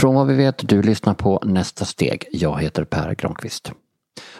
Från 0.00 0.14
vad 0.14 0.26
vi 0.26 0.34
vet, 0.34 0.68
du 0.68 0.82
lyssnar 0.82 1.14
på 1.14 1.42
Nästa 1.44 1.84
steg. 1.84 2.28
Jag 2.32 2.62
heter 2.62 2.84
Per 2.84 3.14
Granqvist. 3.14 3.72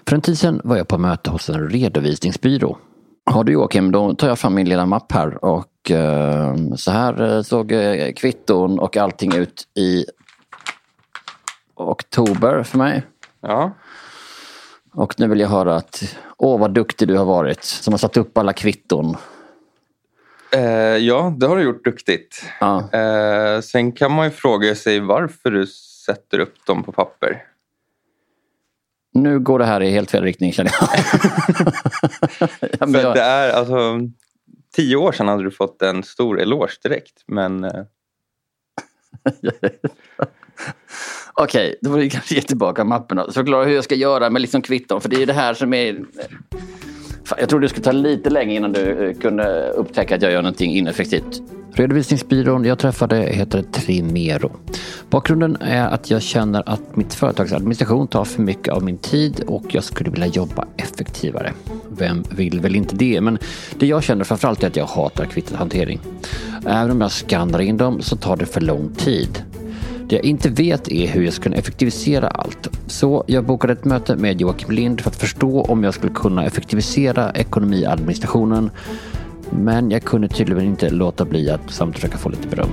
För 0.08 0.16
en 0.16 0.22
tid 0.22 0.38
sedan 0.38 0.60
var 0.64 0.76
jag 0.76 0.88
på 0.88 0.98
möte 0.98 1.30
hos 1.30 1.48
en 1.48 1.70
redovisningsbyrå. 1.70 2.78
Har 3.30 3.44
du 3.44 3.52
Joakim, 3.52 3.92
då 3.92 4.14
tar 4.14 4.28
jag 4.28 4.38
fram 4.38 4.54
min 4.54 4.68
lilla 4.68 4.86
mapp 4.86 5.12
här 5.12 5.44
och 5.44 5.90
eh, 5.90 6.54
så 6.76 6.90
här 6.90 7.36
eh, 7.36 7.42
såg 7.42 7.72
eh, 7.72 8.12
kvitton 8.12 8.78
och 8.78 8.96
allting 8.96 9.34
ut 9.34 9.68
i 9.74 10.04
oktober 11.74 12.62
för 12.62 12.78
mig. 12.78 13.02
Ja. 13.40 13.70
Och 14.92 15.14
nu 15.20 15.28
vill 15.28 15.40
jag 15.40 15.48
höra 15.48 15.76
att, 15.76 16.16
åh 16.36 16.60
vad 16.60 16.74
duktig 16.74 17.08
du 17.08 17.16
har 17.16 17.24
varit 17.24 17.64
som 17.64 17.92
har 17.92 17.98
satt 17.98 18.16
upp 18.16 18.38
alla 18.38 18.52
kvitton. 18.52 19.16
Eh, 20.52 20.96
ja, 20.96 21.34
det 21.38 21.46
har 21.46 21.56
du 21.56 21.62
gjort 21.62 21.84
duktigt. 21.84 22.44
Ja. 22.60 22.90
Eh, 22.92 23.60
sen 23.60 23.92
kan 23.92 24.12
man 24.12 24.26
ju 24.26 24.30
fråga 24.30 24.74
sig 24.74 25.00
varför 25.00 25.50
du 25.50 25.66
sätter 26.06 26.38
upp 26.38 26.66
dem 26.66 26.82
på 26.82 26.92
papper. 26.92 27.44
Nu 29.12 29.40
går 29.40 29.58
det 29.58 29.64
här 29.64 29.82
i 29.82 29.90
helt 29.90 30.10
fel 30.10 30.22
riktning 30.22 30.52
känner 30.52 30.72
jag. 30.80 30.88
ja, 32.80 32.86
För 32.86 33.02
jag 33.02 33.14
det 33.14 33.22
är 33.22 33.52
alltså 33.52 34.00
tio 34.74 34.96
år 34.96 35.12
sedan 35.12 35.28
hade 35.28 35.42
du 35.42 35.50
fått 35.50 35.82
en 35.82 36.02
stor 36.02 36.40
eloge 36.40 36.78
direkt. 36.82 37.24
Men 37.26 37.64
eh, 37.64 37.84
Okej, 41.34 41.76
då 41.80 41.90
får 41.90 41.98
vi 41.98 42.10
kanske 42.10 42.34
ge 42.34 42.40
tillbaka 42.40 42.84
mapparna 42.84 43.24
och 43.24 43.34
förklara 43.34 43.64
hur 43.64 43.74
jag 43.74 43.84
ska 43.84 43.94
göra 43.94 44.30
med 44.30 44.42
liksom 44.42 44.62
kvitton. 44.62 45.00
För 45.00 45.08
det 45.08 45.16
är 45.16 45.20
ju 45.20 45.26
det 45.26 45.32
här 45.32 45.54
som 45.54 45.74
är... 45.74 46.04
Jag 47.38 47.48
trodde 47.48 47.64
det 47.64 47.68
skulle 47.68 47.84
ta 47.84 47.92
lite 47.92 48.30
längre 48.30 48.54
innan 48.54 48.72
du 48.72 49.08
eh, 49.08 49.14
kunde 49.14 49.70
upptäcka 49.70 50.16
att 50.16 50.22
jag 50.22 50.32
gör 50.32 50.42
någonting 50.42 50.76
ineffektivt. 50.76 51.42
Redovisningsbyrån 51.72 52.64
jag 52.64 52.78
träffade 52.78 53.16
heter 53.16 53.62
Trimero. 53.62 54.52
Bakgrunden 55.10 55.56
är 55.60 55.88
att 55.88 56.10
jag 56.10 56.22
känner 56.22 56.62
att 56.68 56.96
mitt 56.96 57.14
företags 57.14 57.52
administration 57.52 58.08
tar 58.08 58.24
för 58.24 58.42
mycket 58.42 58.74
av 58.74 58.82
min 58.82 58.98
tid 58.98 59.44
och 59.46 59.74
jag 59.74 59.84
skulle 59.84 60.10
vilja 60.10 60.26
jobba 60.26 60.66
effektivare. 60.76 61.52
Vem 61.88 62.24
vill 62.30 62.60
väl 62.60 62.76
inte 62.76 62.96
det? 62.96 63.20
Men 63.20 63.38
det 63.78 63.86
jag 63.86 64.02
känner 64.02 64.24
framförallt 64.24 64.62
är 64.62 64.66
att 64.66 64.76
jag 64.76 64.86
hatar 64.86 65.24
kvittohantering. 65.24 66.00
Även 66.66 66.90
om 66.90 67.00
jag 67.00 67.10
skannar 67.10 67.60
in 67.60 67.76
dem 67.76 68.02
så 68.02 68.16
tar 68.16 68.36
det 68.36 68.46
för 68.46 68.60
lång 68.60 68.94
tid. 68.94 69.49
Det 70.10 70.16
jag 70.16 70.24
inte 70.24 70.50
vet 70.50 70.92
är 70.92 71.06
hur 71.06 71.22
jag 71.22 71.32
ska 71.32 71.42
kunna 71.42 71.56
effektivisera 71.56 72.28
allt. 72.28 72.68
Så 72.86 73.24
jag 73.26 73.44
bokade 73.44 73.72
ett 73.72 73.84
möte 73.84 74.16
med 74.16 74.40
Joakim 74.40 74.70
Lind 74.70 75.00
för 75.00 75.10
att 75.10 75.16
förstå 75.16 75.62
om 75.62 75.84
jag 75.84 75.94
skulle 75.94 76.12
kunna 76.12 76.44
effektivisera 76.44 77.30
ekonomiadministrationen. 77.30 78.70
Men 79.50 79.90
jag 79.90 80.02
kunde 80.02 80.28
tydligen 80.28 80.64
inte 80.64 80.90
låta 80.90 81.24
bli 81.24 81.50
att 81.50 81.70
samt 81.70 81.94
försöka 81.94 82.18
få 82.18 82.28
lite 82.28 82.48
beröm. 82.48 82.68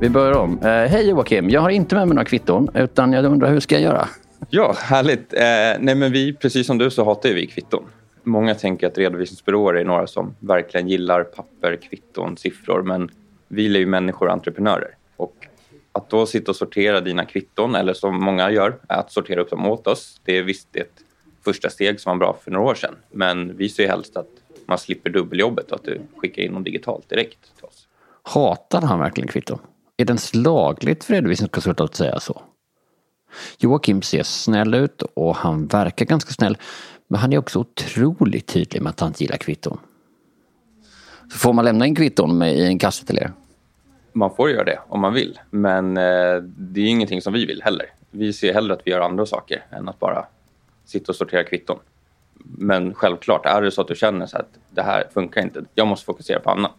Vi 0.00 0.10
börjar 0.10 0.32
om. 0.32 0.58
Eh, 0.58 0.68
Hej 0.68 1.08
Joakim, 1.08 1.50
jag 1.50 1.60
har 1.60 1.70
inte 1.70 1.94
med 1.94 2.08
mig 2.08 2.14
några 2.14 2.28
kvitton 2.28 2.68
utan 2.74 3.12
jag 3.12 3.24
undrar 3.24 3.50
hur 3.50 3.60
ska 3.60 3.74
jag 3.74 3.82
göra? 3.82 4.08
ja, 4.50 4.74
härligt. 4.78 5.34
Eh, 5.34 5.40
nej 5.80 5.94
men 5.94 6.12
vi, 6.12 6.32
precis 6.32 6.66
som 6.66 6.78
du 6.78 6.90
så 6.90 7.04
hatar 7.04 7.28
ju 7.28 7.34
vi 7.34 7.46
kvitton. 7.46 7.82
Många 8.28 8.54
tänker 8.54 8.86
att 8.86 8.98
redovisningsbyråer 8.98 9.74
är 9.74 9.84
några 9.84 10.06
som 10.06 10.34
verkligen 10.40 10.88
gillar 10.88 11.24
papper, 11.24 11.76
kvitton, 11.76 12.36
siffror. 12.36 12.82
Men 12.82 13.10
vi 13.48 13.74
är 13.74 13.78
ju 13.78 13.86
människor 13.86 14.26
och 14.26 14.32
entreprenörer. 14.32 14.96
Och 15.16 15.46
att 15.92 16.10
då 16.10 16.26
sitta 16.26 16.50
och 16.50 16.56
sortera 16.56 17.00
dina 17.00 17.24
kvitton, 17.24 17.74
eller 17.74 17.92
som 17.92 18.24
många 18.24 18.50
gör, 18.50 18.78
att 18.86 19.12
sortera 19.12 19.40
upp 19.40 19.50
dem 19.50 19.66
åt 19.66 19.86
oss. 19.86 20.20
Det 20.24 20.38
är 20.38 20.42
visst 20.42 20.76
ett 20.76 20.92
första 21.44 21.70
steg 21.70 22.00
som 22.00 22.10
var 22.10 22.26
bra 22.26 22.36
för 22.44 22.50
några 22.50 22.70
år 22.70 22.74
sedan. 22.74 22.94
Men 23.10 23.56
vi 23.56 23.68
ser 23.68 23.88
helst 23.88 24.16
att 24.16 24.30
man 24.66 24.78
slipper 24.78 25.10
dubbeljobbet 25.10 25.70
och 25.70 25.76
att 25.76 25.84
du 25.84 26.00
skickar 26.16 26.42
in 26.42 26.52
dem 26.52 26.64
digitalt 26.64 27.08
direkt 27.08 27.56
till 27.56 27.64
oss. 27.64 27.88
Hatar 28.22 28.82
han 28.82 28.98
verkligen 28.98 29.28
kvitton? 29.28 29.58
Är 29.96 30.04
det 30.04 30.10
ens 30.10 30.34
lagligt 30.34 31.04
för 31.04 31.14
redovisningskonsulter 31.14 31.84
att 31.84 31.94
säga 31.94 32.20
så? 32.20 32.42
Joakim 33.58 34.02
ser 34.02 34.22
snäll 34.22 34.74
ut 34.74 35.02
och 35.02 35.36
han 35.36 35.66
verkar 35.66 36.06
ganska 36.06 36.32
snäll. 36.32 36.56
Men 37.08 37.20
han 37.20 37.32
är 37.32 37.38
också 37.38 37.58
otroligt 37.58 38.46
tydlig 38.46 38.82
med 38.82 38.90
att 38.90 39.00
han 39.00 39.08
inte 39.08 39.24
gillar 39.24 39.36
kvitton. 39.36 39.78
Så 41.32 41.38
får 41.38 41.52
man 41.52 41.64
lämna 41.64 41.86
in 41.86 41.94
kvitton 41.94 42.38
med, 42.38 42.56
i 42.56 42.66
en 42.66 42.78
kasse 42.78 43.06
till 43.06 43.18
er? 43.18 43.32
Man 44.12 44.36
får 44.36 44.50
göra 44.50 44.64
det 44.64 44.78
om 44.88 45.00
man 45.00 45.14
vill, 45.14 45.40
men 45.50 45.96
eh, 45.96 46.36
det 46.42 46.80
är 46.80 46.86
ingenting 46.86 47.22
som 47.22 47.32
vi 47.32 47.46
vill 47.46 47.62
heller. 47.62 47.86
Vi 48.10 48.32
ser 48.32 48.54
hellre 48.54 48.74
att 48.74 48.80
vi 48.84 48.90
gör 48.90 49.00
andra 49.00 49.26
saker 49.26 49.64
än 49.70 49.88
att 49.88 49.98
bara 49.98 50.26
sitta 50.84 51.12
och 51.12 51.16
sortera 51.16 51.44
kvitton. 51.44 51.78
Men 52.58 52.94
självklart, 52.94 53.46
är 53.46 53.62
det 53.62 53.70
så 53.70 53.80
att 53.80 53.88
du 53.88 53.94
känner 53.94 54.26
så 54.26 54.36
att 54.36 54.58
det 54.70 54.82
här 54.82 55.04
funkar 55.14 55.42
inte, 55.42 55.64
jag 55.74 55.86
måste 55.86 56.06
fokusera 56.06 56.40
på 56.40 56.50
annat, 56.50 56.74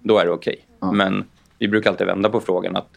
då 0.00 0.18
är 0.18 0.24
det 0.24 0.30
okej. 0.30 0.66
Men 0.92 1.24
vi 1.58 1.68
brukar 1.68 1.90
alltid 1.90 2.06
vända 2.06 2.28
på 2.28 2.40
frågan 2.40 2.76
att 2.76 2.88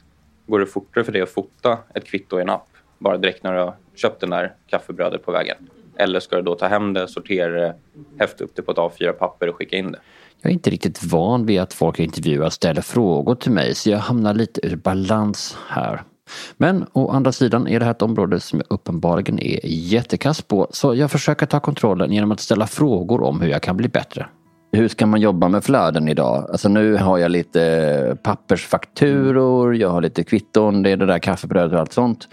går 0.48 0.60
det 0.60 0.66
fortare 0.66 1.04
för 1.04 1.12
dig 1.12 1.22
att 1.22 1.30
fota 1.30 1.78
ett 1.94 2.06
kvitto 2.06 2.40
i 2.40 2.42
en 2.42 2.50
app 2.50 2.68
bara 3.00 3.18
direkt 3.18 3.44
när 3.44 3.54
du 3.54 3.60
har 3.60 3.76
köpt 3.96 4.22
den 4.22 4.30
där 4.30 4.54
kaffebrödet 4.68 5.26
på 5.26 5.32
vägen? 5.32 5.58
Eller 5.98 6.20
ska 6.20 6.36
du 6.36 6.42
då 6.42 6.56
ta 6.56 6.68
hem 6.68 6.94
det, 6.94 7.08
sortera 7.08 7.62
det, 7.62 7.76
häfta 8.20 8.44
upp 8.44 8.56
det 8.56 8.62
på 8.62 8.72
ett 8.72 8.78
A4-papper 8.78 9.50
och 9.50 9.56
skicka 9.56 9.76
in 9.76 9.92
det? 9.92 10.00
Jag 10.42 10.50
är 10.50 10.54
inte 10.54 10.70
riktigt 10.70 11.04
van 11.04 11.46
vid 11.46 11.60
att 11.60 11.74
folk 11.74 12.00
intervjuar 12.00 12.50
ställer 12.50 12.82
frågor 12.82 13.36
till 13.36 13.52
mig 13.52 13.76
så 13.76 13.90
jag 13.90 13.98
hamnar 13.98 14.34
lite 14.34 14.68
ur 14.68 14.76
balans 14.76 15.58
här. 15.68 16.04
Men 16.58 16.86
å 16.94 17.10
andra 17.10 17.32
sidan 17.32 17.68
är 17.68 17.80
det 17.80 17.86
här 17.86 17.92
ett 17.92 18.02
område 18.02 18.40
som 18.40 18.60
jag 18.60 18.66
uppenbarligen 18.70 19.40
är 19.40 19.60
jättekass 19.64 20.42
på 20.42 20.68
så 20.72 20.96
jag 20.96 21.12
försöker 21.12 21.46
ta 21.46 21.60
kontrollen 21.60 22.14
genom 22.14 22.32
att 22.32 22.40
ställa 22.40 22.68
frågor 22.68 23.24
om 23.24 23.42
hur 23.42 23.50
jag 23.50 23.62
kan 23.62 23.78
bli 23.78 23.88
bättre. 23.88 24.28
Hur 24.72 24.88
ska 24.88 25.06
man 25.06 25.22
jobba 25.22 25.48
med 25.48 25.64
flöden 25.64 26.08
idag? 26.08 26.48
Alltså 26.52 26.70
nu 26.70 26.96
har 26.96 27.18
jag 27.18 27.32
lite 27.32 28.18
pappersfakturor, 28.24 29.76
jag 29.76 29.90
har 29.90 30.02
lite 30.02 30.24
kvitton, 30.24 30.84
det 30.84 30.90
är 30.90 30.98
det 30.98 31.06
där 31.06 31.20
kaffebrödet 31.20 31.74
och 31.74 31.80
allt 31.80 31.94
sånt. 31.94 32.28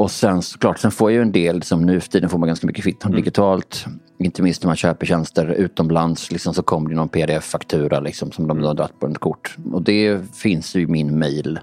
Och 0.00 0.10
sen 0.10 0.42
såklart, 0.42 0.78
sen 0.78 0.90
får 0.90 1.10
jag 1.10 1.16
ju 1.16 1.22
en 1.22 1.32
del 1.32 1.62
som 1.62 1.86
nu 1.86 2.00
för 2.00 2.08
tiden 2.08 2.30
får 2.30 2.38
man 2.38 2.46
ganska 2.46 2.66
mycket 2.66 2.84
kvitton 2.84 3.12
digitalt. 3.12 3.84
Inte 4.18 4.42
minst 4.42 4.62
när 4.62 4.66
man 4.68 4.76
köper 4.76 5.06
tjänster 5.06 5.46
utomlands 5.46 6.30
liksom, 6.32 6.54
så 6.54 6.62
kommer 6.62 6.90
det 6.90 6.96
någon 6.96 7.08
pdf-faktura 7.08 8.00
liksom, 8.00 8.32
som 8.32 8.48
de 8.48 8.62
har 8.62 8.74
dragit 8.74 9.00
på 9.00 9.06
ett 9.06 9.18
kort. 9.18 9.56
Och 9.72 9.82
det 9.82 10.20
finns 10.36 10.74
ju 10.76 10.80
i 10.80 10.86
min 10.86 11.18
mail. 11.18 11.58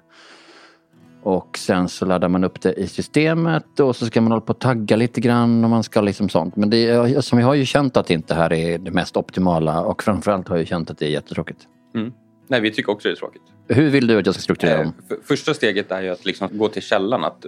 Och 1.23 1.57
sen 1.57 1.89
så 1.89 2.05
laddar 2.05 2.29
man 2.29 2.43
upp 2.43 2.61
det 2.61 2.73
i 2.73 2.87
systemet 2.87 3.79
och 3.79 3.95
så 3.95 4.05
ska 4.05 4.21
man 4.21 4.31
hålla 4.31 4.41
på 4.41 4.53
och 4.53 4.59
tagga 4.59 4.95
lite 4.95 5.21
grann 5.21 5.63
och 5.63 5.69
man 5.69 5.83
ska 5.83 6.01
liksom 6.01 6.29
sånt. 6.29 6.55
Men 6.55 6.69
det, 6.69 6.89
är- 6.89 7.21
som 7.21 7.39
jag 7.39 7.45
har 7.47 7.53
ju 7.55 7.65
känt 7.65 7.97
att 7.97 8.09
inte 8.09 8.33
det 8.33 8.39
här 8.39 8.53
är 8.53 8.77
det 8.77 8.91
mest 8.91 9.17
optimala 9.17 9.81
och 9.81 10.03
framförallt 10.03 10.47
har 10.47 10.57
jag 10.57 10.67
känt 10.67 10.89
att 10.91 10.97
det 10.97 11.05
är 11.05 11.09
jättetråkigt. 11.09 11.59
Mm. 11.95 12.11
Nej, 12.47 12.61
vi 12.61 12.71
tycker 12.71 12.91
också 12.91 13.07
det 13.07 13.13
är 13.13 13.15
tråkigt. 13.15 13.41
Hur 13.67 13.89
vill 13.89 14.07
du 14.07 14.19
att 14.19 14.25
jag 14.25 14.35
ska 14.35 14.41
strukturera 14.41 14.77
Eh, 14.77 14.83
dem? 14.83 14.93
för- 15.07 15.17
Första 15.23 15.53
steget 15.53 15.91
är 15.91 16.01
ju 16.01 16.09
att 16.09 16.25
liksom 16.25 16.49
gå 16.51 16.67
till 16.67 16.81
källan. 16.81 17.23
Att 17.25 17.45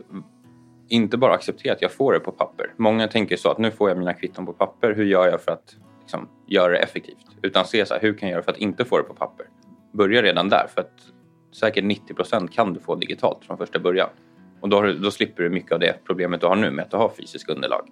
inte 0.90 1.18
bara 1.18 1.34
acceptera 1.34 1.74
att 1.74 1.82
jag 1.82 1.92
får 1.92 2.14
det 2.14 2.20
på 2.20 2.32
papper. 2.32 2.74
Många 2.78 3.08
tänker 3.08 3.38
så 3.38 3.52
att 3.52 3.58
nu 3.58 3.72
får 3.72 3.90
jag 3.90 3.98
mina 3.98 4.14
kvitton 4.14 4.46
på 4.46 4.54
papper. 4.54 4.94
Hur 4.94 5.06
gör 5.06 5.28
jag 5.28 5.42
för 5.42 5.52
att 5.52 5.76
liksom, 6.02 6.30
göra 6.48 6.72
det 6.72 6.78
effektivt? 6.78 7.26
Utan 7.42 7.66
se 7.66 7.86
så 7.86 7.94
här, 7.94 8.02
hur 8.02 8.14
kan 8.14 8.30
jag 8.30 8.34
göra 8.34 8.44
för 8.44 8.52
att 8.52 8.58
inte 8.58 8.86
få 8.86 8.98
det 8.98 9.04
på 9.04 9.14
papper? 9.14 9.46
Börja 9.92 10.22
redan 10.22 10.50
där. 10.50 10.68
För 10.74 10.82
att 10.82 10.94
säkert 11.52 11.84
90 11.84 12.14
procent 12.14 12.52
kan 12.52 12.74
du 12.74 12.80
få 12.80 12.96
digitalt 12.96 13.46
från 13.46 13.58
första 13.58 13.80
början. 13.80 14.10
Och 14.62 14.70
då, 14.70 14.78
har 14.78 14.94
då 14.94 15.12
slipper 15.12 15.44
du 15.44 15.50
mycket 15.50 15.72
av 15.72 15.80
det 15.80 16.00
problemet 16.06 16.42
du 16.42 16.48
har 16.48 16.56
nu 16.56 16.72
med 16.72 16.86
att 16.86 16.92
du 16.92 16.98
har 16.98 17.10
fysiskt 17.10 17.50
underlag. 17.50 17.90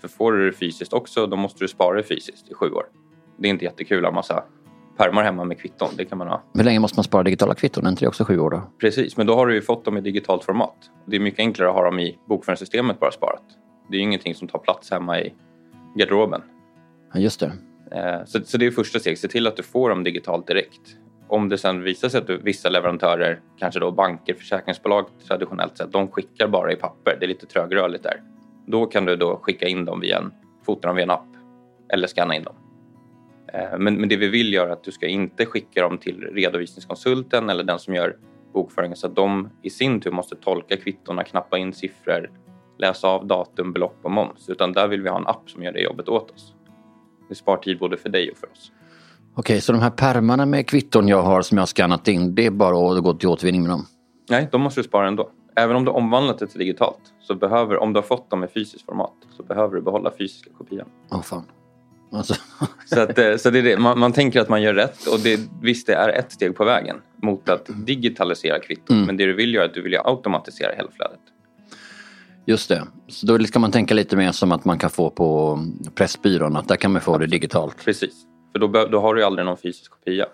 För 0.00 0.08
får 0.08 0.32
du 0.32 0.50
det 0.50 0.56
fysiskt 0.56 0.92
också, 0.92 1.26
då 1.26 1.36
måste 1.36 1.64
du 1.64 1.68
spara 1.68 1.96
det 1.96 2.02
fysiskt 2.02 2.50
i 2.50 2.54
sju 2.54 2.70
år. 2.70 2.86
Det 3.36 3.48
är 3.48 3.50
inte 3.50 3.64
jättekul 3.64 4.04
att 4.04 4.10
ha 4.10 4.14
massa 4.14 4.44
pärmar 4.96 5.22
hemma 5.22 5.44
med 5.44 5.58
kvitton. 5.60 5.88
Det 5.96 6.04
kan 6.04 6.18
man 6.18 6.28
ha 6.28 6.42
Hur 6.54 6.64
länge 6.64 6.80
måste 6.80 6.98
man 6.98 7.04
spara 7.04 7.22
digitala 7.22 7.54
kvitton? 7.54 7.86
Är 7.86 7.90
inte 7.90 8.04
det 8.04 8.08
också 8.08 8.24
sju 8.24 8.38
år 8.38 8.50
då? 8.50 8.62
Precis, 8.80 9.16
men 9.16 9.26
då 9.26 9.34
har 9.34 9.46
du 9.46 9.54
ju 9.54 9.62
fått 9.62 9.84
dem 9.84 9.96
i 9.96 10.00
digitalt 10.00 10.44
format. 10.44 10.76
Det 11.06 11.16
är 11.16 11.20
mycket 11.20 11.40
enklare 11.40 11.68
att 11.68 11.74
ha 11.74 11.84
dem 11.84 11.98
i 11.98 12.18
bokföringssystemet 12.28 13.00
bara 13.00 13.12
sparat. 13.12 13.42
Det 13.90 13.96
är 13.96 13.98
ju 13.98 14.04
ingenting 14.04 14.34
som 14.34 14.48
tar 14.48 14.58
plats 14.58 14.90
hemma 14.90 15.20
i 15.20 15.34
garderoben. 15.96 16.42
Ja, 17.12 17.20
just 17.20 17.40
det. 17.40 17.52
Eh, 17.92 18.24
Så, 18.26 18.40
så 18.44 18.58
det 18.58 18.66
är 18.66 18.70
första 18.70 18.98
steget, 18.98 19.18
se 19.18 19.28
till 19.28 19.46
att 19.46 19.56
du 19.56 19.62
får 19.62 19.90
dem 19.90 20.04
digitalt 20.04 20.46
direkt. 20.46 20.80
Om 21.28 21.48
det 21.48 21.58
sen 21.58 21.82
visar 21.82 22.08
sig 22.08 22.20
att 22.20 22.26
du, 22.26 22.36
vissa 22.42 22.68
leverantörer, 22.68 23.40
kanske 23.58 23.80
då 23.80 23.90
banker, 23.92 24.34
försäkringsbolag 24.34 25.06
traditionellt 25.28 25.78
sett, 25.78 25.92
de 25.92 26.08
skickar 26.08 26.48
bara 26.48 26.72
i 26.72 26.76
papper, 26.76 27.16
det 27.20 27.26
är 27.26 27.28
lite 27.28 27.46
trögrörligt 27.46 28.02
där. 28.02 28.20
Då 28.66 28.86
kan 28.86 29.04
du 29.04 29.16
då 29.16 29.38
skicka 29.42 29.68
in 29.68 29.84
dem 29.84 30.00
via 30.00 30.18
en, 30.18 30.32
fota 30.66 30.88
dem 30.88 30.96
via 30.96 31.02
en 31.04 31.10
app 31.10 31.26
eller 31.92 32.06
scanna 32.08 32.36
in 32.36 32.44
dem. 32.44 32.54
Eh, 33.56 33.78
Men, 33.78 33.94
men 33.94 34.08
det 34.08 34.16
vi 34.16 34.28
vill 34.28 34.52
göra 34.52 34.68
är 34.68 34.72
att 34.72 34.84
du 34.84 34.92
ska 34.92 35.06
inte 35.06 35.46
skicka 35.46 35.82
dem 35.82 35.98
till 35.98 36.20
redovisningskonsulten 36.20 37.50
eller 37.50 37.64
den 37.64 37.78
som 37.78 37.94
gör 37.94 38.16
bokföringen 38.52 38.96
så 38.96 39.06
att 39.06 39.16
de 39.16 39.48
i 39.62 39.70
sin 39.70 40.00
tur 40.00 40.10
måste 40.10 40.36
tolka 40.36 40.76
kvittona, 40.76 41.24
knappa 41.24 41.58
in 41.58 41.72
siffror, 41.72 42.30
läsa 42.78 43.08
av 43.08 43.26
datum, 43.26 43.72
belopp 43.72 43.98
och 44.02 44.10
moms. 44.10 44.48
Utan 44.48 44.72
där 44.72 44.88
vill 44.88 45.02
vi 45.02 45.08
ha 45.08 45.16
en 45.16 45.26
app 45.26 45.50
som 45.50 45.62
gör 45.62 45.72
det 45.72 45.80
jobbet 45.80 46.08
åt 46.08 46.30
oss. 46.30 46.54
Det 47.28 47.34
spar 47.34 47.56
tid 47.56 47.78
både 47.78 47.96
för 47.96 48.08
dig 48.08 48.30
och 48.30 48.38
för 48.38 48.52
oss. 48.52 48.72
Okej, 49.34 49.60
så 49.60 49.72
de 49.72 49.80
här 49.82 49.90
pärmarna 49.90 50.46
med 50.46 50.68
kvitton 50.68 51.08
jag 51.08 51.22
har 51.22 51.42
som 51.42 51.56
jag 51.58 51.62
har 51.62 51.66
skannat 51.66 52.08
in, 52.08 52.34
det 52.34 52.46
är 52.46 52.50
bara 52.50 52.96
att 52.98 53.04
gå 53.04 53.14
till 53.14 53.28
återvinning 53.28 53.62
med 53.62 53.70
dem? 53.70 53.86
Nej, 54.30 54.48
de 54.52 54.60
måste 54.60 54.80
du 54.80 54.84
spara 54.84 55.08
ändå. 55.08 55.30
Även 55.56 55.76
om 55.76 55.84
du 55.84 55.90
omvandlat 55.90 56.38
det 56.38 56.46
till 56.46 56.58
digitalt, 56.58 57.00
så 57.20 57.34
behöver, 57.34 57.76
om 57.76 57.92
du 57.92 57.98
har 57.98 58.02
fått 58.02 58.30
dem 58.30 58.44
i 58.44 58.46
fysiskt 58.48 58.84
format, 58.86 59.14
så 59.36 59.42
behöver 59.42 59.74
du 59.74 59.82
behålla 59.82 60.12
fysiska 60.18 60.50
kopian. 60.58 60.88
Åh 61.10 61.22
fan. 61.22 61.44
Alltså, 62.12 62.34
Så, 62.86 63.00
att, 63.00 63.18
eh, 63.18 63.36
så 63.36 63.50
det 63.50 63.58
är 63.58 63.62
det. 63.62 63.78
Man, 63.78 63.98
man 63.98 64.12
tänker 64.12 64.40
att 64.40 64.48
man 64.48 64.62
gör 64.62 64.74
rätt 64.74 65.06
och 65.06 65.20
det, 65.20 65.40
visst 65.62 65.86
det 65.86 65.94
är 65.94 66.08
ett 66.08 66.32
steg 66.32 66.56
på 66.56 66.64
vägen 66.64 66.96
mot 67.22 67.48
att 67.48 67.66
digitalisera 67.86 68.58
kvitton. 68.58 68.96
Mm. 68.96 69.06
Men 69.06 69.16
det 69.16 69.26
du 69.26 69.32
vill 69.32 69.54
göra 69.54 69.64
är 69.64 69.68
att 69.68 69.74
du 69.74 69.82
vill 69.82 69.96
automatisera 70.04 70.72
hela 70.76 70.88
flödet. 70.90 71.20
just 72.46 72.68
det. 72.68 72.86
Så 73.08 73.26
då 73.26 73.38
ska 73.38 73.58
man 73.58 73.72
tänka 73.72 73.94
lite 73.94 74.16
mer 74.16 74.32
som 74.32 74.52
att 74.52 74.64
man 74.64 74.78
kan 74.78 74.90
få 74.90 75.10
på 75.10 75.60
Pressbyrån, 75.94 76.56
att 76.56 76.68
där 76.68 76.76
kan 76.76 76.92
man 76.92 77.00
få 77.00 77.18
det 77.18 77.26
digitalt. 77.26 77.84
Precis. 77.84 78.14
För 78.52 78.58
då, 78.58 78.86
då 78.86 79.00
har 79.00 79.14
du 79.14 79.24
aldrig 79.24 79.46
någon 79.46 79.56
fysisk 79.56 79.90
kopia. 79.90 80.26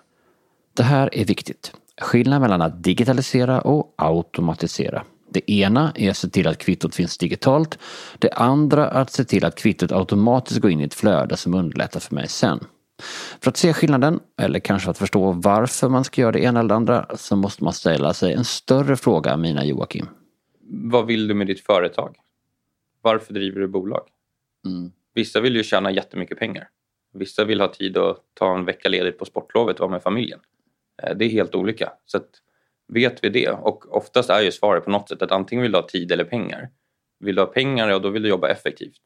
Det 0.77 0.83
här 0.83 1.11
är 1.13 1.25
viktigt. 1.25 1.73
Skillnaden 2.01 2.43
mellan 2.43 2.63
att 2.63 2.83
digitalisera 2.85 3.61
och 3.61 3.95
automatisera. 3.97 5.03
Det 5.33 5.51
ena 5.51 5.93
är 5.95 6.11
att 6.11 6.17
se 6.17 6.29
till 6.29 6.47
att 6.47 6.59
kvittot 6.59 6.95
finns 6.95 7.19
digitalt. 7.19 7.79
Det 8.19 8.31
andra 8.31 8.89
att 8.89 9.11
se 9.11 9.25
till 9.25 9.45
att 9.45 9.57
kvittot 9.57 9.93
automatiskt 9.93 10.61
går 10.61 10.71
in 10.71 10.81
i 10.81 10.85
ett 10.85 10.95
flöde 10.95 11.37
som 11.37 11.55
underlättar 11.55 12.01
för 12.01 12.15
mig 12.15 12.29
sen. 12.29 12.61
För 13.41 13.51
att 13.51 13.57
se 13.57 13.73
skillnaden, 13.73 14.21
eller 14.41 14.59
kanske 14.59 14.91
att 14.91 14.99
förstå 14.99 15.33
varför 15.33 15.89
man 15.89 16.05
ska 16.05 16.21
göra 16.21 16.33
det 16.33 16.41
ena 16.41 16.61
eller 16.61 16.69
det 16.69 16.75
andra, 16.75 17.07
så 17.17 17.37
måste 17.37 17.65
man 17.65 17.73
ställa 17.73 18.15
sig 18.15 18.33
en 18.33 18.45
större 18.45 18.97
fråga, 18.97 19.37
mina 19.37 19.65
Joakim. 19.65 20.07
Vad 20.71 21.07
vill 21.07 21.29
du 21.29 21.35
med 21.35 21.47
ditt 21.47 21.61
företag? 21.61 22.17
Varför 23.03 23.35
driver 23.35 23.61
du 23.61 23.69
bolag? 23.69 24.03
Mm. 24.67 24.93
Vissa 25.15 25.41
vill 25.41 25.57
ju 25.57 25.63
tjäna 25.63 25.91
jättemycket 25.91 26.39
pengar. 26.39 26.69
Vissa 27.15 27.45
vill 27.45 27.61
ha 27.61 27.69
tid 27.69 27.97
att 27.97 28.17
ta 28.35 28.55
en 28.59 28.65
vecka 28.65 28.89
ledigt 28.89 29.19
på 29.19 29.25
sportlovet 29.25 29.77
och 29.77 29.81
vara 29.81 29.91
med 29.91 30.03
familjen. 30.03 30.41
Eh, 31.03 31.17
Det 31.17 31.25
är 31.25 31.29
helt 31.29 31.55
olika. 31.55 31.93
Så 32.07 32.21
vet 32.95 33.25
vi 33.25 33.29
det, 33.29 33.51
och 33.51 33.97
oftast 33.97 34.31
är 34.31 34.41
ju 34.41 34.53
svaret 34.53 34.85
på 34.85 34.91
något 34.91 35.09
sätt 35.09 35.23
att 35.23 35.33
antingen 35.33 35.63
vill 35.63 35.73
du 35.73 35.79
ha 35.79 35.87
tid 35.87 36.13
eller 36.13 36.25
pengar. 36.25 36.71
Vill 37.21 37.35
du 37.35 37.43
ha 37.43 37.47
pengar, 37.47 37.89
ja 37.89 37.99
då 37.99 38.09
vill 38.09 38.23
du 38.23 38.29
jobba 38.29 38.49
effektivt. 38.49 39.01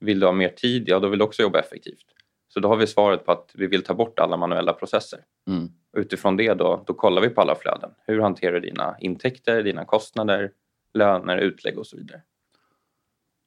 Vill 0.00 0.20
du 0.20 0.26
ha 0.26 0.32
mer 0.32 0.48
tid, 0.48 0.88
ja 0.88 0.98
då 0.98 1.08
vill 1.08 1.18
du 1.18 1.24
också 1.24 1.42
jobba 1.42 1.60
effektivt. 1.60 2.04
Så 2.48 2.60
då 2.60 2.68
har 2.68 2.76
vi 2.76 2.86
svaret 2.86 3.26
på 3.26 3.32
att 3.32 3.50
vi 3.54 3.66
vill 3.66 3.82
ta 3.82 3.94
bort 3.94 4.18
alla 4.18 4.36
manuella 4.36 4.72
processer. 4.72 5.20
Mm. 5.48 5.68
Utifrån 5.96 6.36
det 6.36 6.54
då, 6.54 6.84
då 6.86 6.94
kollar 6.94 7.22
vi 7.22 7.28
på 7.28 7.40
alla 7.40 7.54
flöden. 7.54 7.90
Hur 8.06 8.20
hanterar 8.20 8.52
du 8.52 8.60
dina 8.60 8.96
intäkter, 9.00 9.62
dina 9.62 9.84
kostnader, 9.84 10.52
löner, 10.94 11.36
utlägg 11.36 11.78
och 11.78 11.86
så 11.86 11.96
vidare. 11.96 12.22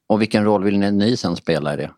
Och 0.06 0.20
vilken 0.20 0.44
roll 0.44 0.64
vill 0.64 0.78
ni, 0.78 0.92
ni 0.92 1.16
sen 1.16 1.36
spela 1.36 1.74
i 1.74 1.76
det? 1.76 1.90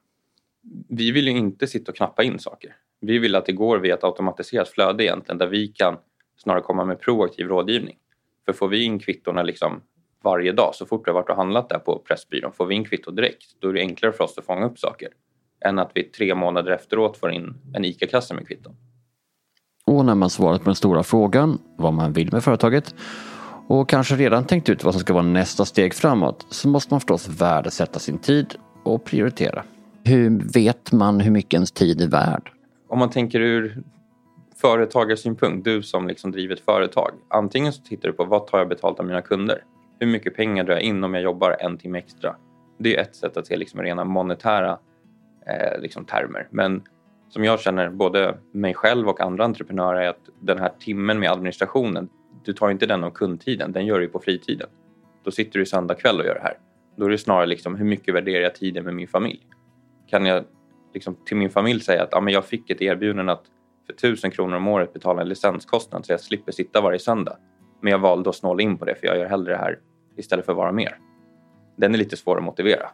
vi 0.88 1.12
vill 1.12 1.28
ju 1.28 1.38
inte 1.38 1.66
sitta 1.66 1.92
och 1.92 1.96
knappa 1.96 2.22
in 2.22 2.38
saker. 2.38 2.76
Vi 3.00 3.18
vill 3.18 3.34
att 3.34 3.46
det 3.46 3.52
går 3.52 3.78
via 3.78 3.94
ett 3.94 4.04
automatiserat 4.04 4.68
flöde 4.68 5.04
egentligen 5.04 5.38
där 5.38 5.46
vi 5.46 5.68
kan 5.68 5.98
snarare 6.36 6.62
komma 6.62 6.84
med 6.84 7.00
proaktiv 7.00 7.46
rådgivning. 7.46 7.96
För 8.44 8.52
får 8.52 8.68
vi 8.68 8.84
in 8.84 8.98
kvittona 8.98 9.42
liksom 9.42 9.80
varje 10.24 10.52
dag, 10.52 10.74
så 10.74 10.86
fort 10.86 11.04
du 11.04 11.10
har 11.10 11.14
varit 11.14 11.30
och 11.30 11.36
handlat 11.36 11.68
där 11.68 11.78
på 11.78 11.98
Pressbyrån, 11.98 12.52
får 12.52 12.66
vi 12.66 12.74
in 12.74 12.84
kvitto 12.84 13.10
direkt, 13.10 13.56
då 13.58 13.68
är 13.68 13.72
det 13.72 13.80
enklare 13.80 14.12
för 14.12 14.24
oss 14.24 14.38
att 14.38 14.46
fånga 14.46 14.66
upp 14.66 14.78
saker 14.78 15.08
än 15.64 15.78
att 15.78 15.90
vi 15.94 16.04
tre 16.04 16.34
månader 16.34 16.72
efteråt 16.72 17.16
får 17.16 17.32
in 17.32 17.54
en 17.74 17.84
ICA-kasse 17.84 18.34
med 18.34 18.46
kvitton. 18.46 18.76
Och 19.86 20.04
när 20.04 20.14
man 20.14 20.30
svarat 20.30 20.60
på 20.60 20.64
den 20.64 20.74
stora 20.74 21.02
frågan, 21.02 21.58
vad 21.76 21.92
man 21.92 22.12
vill 22.12 22.32
med 22.32 22.44
företaget 22.44 22.94
och 23.68 23.88
kanske 23.88 24.16
redan 24.16 24.46
tänkt 24.46 24.68
ut 24.68 24.84
vad 24.84 24.94
som 24.94 25.00
ska 25.00 25.12
vara 25.12 25.22
nästa 25.22 25.64
steg 25.64 25.94
framåt, 25.94 26.46
så 26.50 26.68
måste 26.68 26.94
man 26.94 27.00
förstås 27.00 27.28
värdesätta 27.28 27.98
sin 27.98 28.18
tid 28.18 28.54
och 28.82 29.04
prioritera. 29.04 29.64
Hur 30.04 30.52
vet 30.54 30.92
man 30.92 31.20
hur 31.20 31.30
mycket 31.30 31.54
ens 31.54 31.72
tid 31.72 32.00
är 32.00 32.08
värd? 32.08 32.52
Om 32.88 32.98
man 32.98 33.10
tänker 33.10 33.40
ur 33.40 33.82
företagarsynpunkt, 34.62 35.64
du 35.64 35.82
som 35.82 36.08
liksom 36.08 36.32
driver 36.32 36.54
ett 36.54 36.64
företag. 36.64 37.10
Antingen 37.28 37.72
så 37.72 37.82
tittar 37.82 38.08
du 38.08 38.14
på 38.14 38.24
vad 38.24 38.46
tar 38.46 38.58
jag 38.58 38.68
betalt 38.68 39.00
av 39.00 39.06
mina 39.06 39.22
kunder? 39.22 39.64
Hur 39.98 40.06
mycket 40.06 40.36
pengar 40.36 40.64
drar 40.64 40.74
jag 40.74 40.82
in 40.82 41.04
om 41.04 41.14
jag 41.14 41.22
jobbar 41.22 41.56
en 41.60 41.78
timme 41.78 41.98
extra? 41.98 42.36
Det 42.78 42.96
är 42.96 43.02
ett 43.02 43.16
sätt 43.16 43.36
att 43.36 43.46
se 43.46 43.56
liksom 43.56 43.82
rena 43.82 44.04
monetära 44.04 44.78
eh, 45.46 45.80
liksom 45.80 46.04
termer. 46.04 46.48
Men 46.50 46.82
som 47.28 47.44
jag 47.44 47.60
känner 47.60 47.90
både 47.90 48.38
mig 48.52 48.74
själv 48.74 49.08
och 49.08 49.20
andra 49.20 49.44
entreprenörer 49.44 50.00
är 50.00 50.08
att 50.08 50.28
den 50.40 50.58
här 50.58 50.72
timmen 50.80 51.18
med 51.18 51.30
administrationen, 51.30 52.08
du 52.44 52.52
tar 52.52 52.70
inte 52.70 52.86
den 52.86 53.04
av 53.04 53.10
kundtiden, 53.10 53.72
den 53.72 53.86
gör 53.86 54.00
du 54.00 54.08
på 54.08 54.18
fritiden. 54.18 54.68
Då 55.24 55.30
sitter 55.30 55.58
du 55.58 55.66
söndag 55.66 55.94
kväll 55.94 56.20
och 56.20 56.26
gör 56.26 56.34
det 56.34 56.42
här. 56.42 56.58
Då 56.96 57.04
är 57.04 57.10
det 57.10 57.18
snarare 57.18 57.46
liksom 57.46 57.74
hur 57.74 57.84
mycket 57.84 58.14
värderar 58.14 58.42
jag 58.42 58.54
tiden 58.54 58.84
med 58.84 58.94
min 58.94 59.08
familj? 59.08 59.46
Kan 60.10 60.26
jag 60.26 60.44
liksom 60.94 61.16
till 61.24 61.36
min 61.36 61.50
familj 61.50 61.80
säga 61.80 62.02
att 62.02 62.08
ja, 62.12 62.20
men 62.20 62.34
jag 62.34 62.44
fick 62.44 62.70
ett 62.70 62.82
erbjudande 62.82 63.32
att 63.32 63.44
för 63.92 64.08
tusen 64.08 64.30
kronor 64.30 64.56
om 64.56 64.68
året 64.68 64.92
betala 64.92 65.22
en 65.22 65.28
licenskostnad 65.28 66.06
så 66.06 66.12
jag 66.12 66.20
slipper 66.20 66.52
sitta 66.52 66.80
varje 66.80 66.98
söndag. 66.98 67.36
Men 67.82 67.90
jag 67.90 67.98
valde 67.98 68.30
att 68.30 68.36
snåla 68.36 68.62
in 68.62 68.78
på 68.78 68.84
det 68.84 68.94
för 68.94 69.06
jag 69.06 69.18
gör 69.18 69.26
hellre 69.26 69.52
det 69.52 69.58
här 69.58 69.78
istället 70.16 70.44
för 70.44 70.52
att 70.52 70.56
vara 70.56 70.72
mer. 70.72 70.98
Den 71.76 71.94
är 71.94 71.98
lite 71.98 72.16
svår 72.16 72.36
att 72.36 72.44
motivera. 72.44 72.90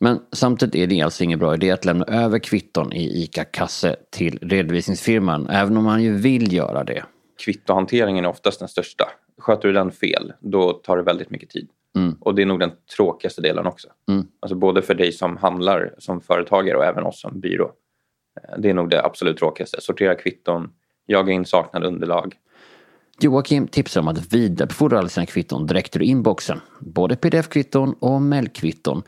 Men 0.00 0.20
samtidigt 0.32 0.74
är 0.74 0.86
det 0.86 1.02
alltså 1.02 1.24
ingen 1.24 1.38
bra 1.38 1.54
idé 1.54 1.70
att 1.70 1.84
lämna 1.84 2.04
över 2.04 2.38
kvitton 2.38 2.92
i 2.92 3.22
ICA-kasse 3.22 3.96
till 4.10 4.38
redovisningsfirman, 4.42 5.46
även 5.46 5.76
om 5.76 5.84
man 5.84 6.02
ju 6.02 6.16
vill 6.16 6.52
göra 6.52 6.84
det. 6.84 7.04
Kvittohanteringen 7.44 8.24
är 8.24 8.28
oftast 8.28 8.58
den 8.58 8.68
största. 8.68 9.04
Sköter 9.38 9.68
du 9.68 9.74
den 9.74 9.90
fel, 9.90 10.32
då 10.40 10.72
tar 10.72 10.96
det 10.96 11.02
väldigt 11.02 11.30
mycket 11.30 11.50
tid. 11.50 11.68
Mm. 11.96 12.16
Och 12.20 12.34
det 12.34 12.42
är 12.42 12.46
nog 12.46 12.60
den 12.60 12.72
tråkigaste 12.96 13.42
delen 13.42 13.66
också. 13.66 13.88
Mm. 14.08 14.26
Alltså 14.40 14.56
både 14.56 14.82
för 14.82 14.94
dig 14.94 15.12
som 15.12 15.36
handlar 15.36 15.94
som 15.98 16.20
företagare 16.20 16.76
och 16.76 16.84
även 16.84 17.04
oss 17.04 17.20
som 17.20 17.40
byrå. 17.40 17.72
Det 18.58 18.70
är 18.70 18.74
nog 18.74 18.90
det 18.90 19.04
absolut 19.04 19.38
tråkigaste. 19.38 19.80
Sortera 19.80 20.14
kvitton, 20.14 20.70
jaga 21.06 21.32
in 21.32 21.44
saknade 21.44 21.86
underlag. 21.86 22.34
Joakim 23.20 23.68
tipsar 23.68 24.00
om 24.00 24.08
att 24.08 24.32
vidarebefordra 24.32 24.98
alla 24.98 25.08
sina 25.08 25.26
kvitton 25.26 25.66
direkt 25.66 25.96
ur 25.96 26.02
inboxen. 26.02 26.60
Både 26.78 27.16
pdf-kvitton 27.16 27.94
och 28.00 28.22
mailkvitton 28.22 29.02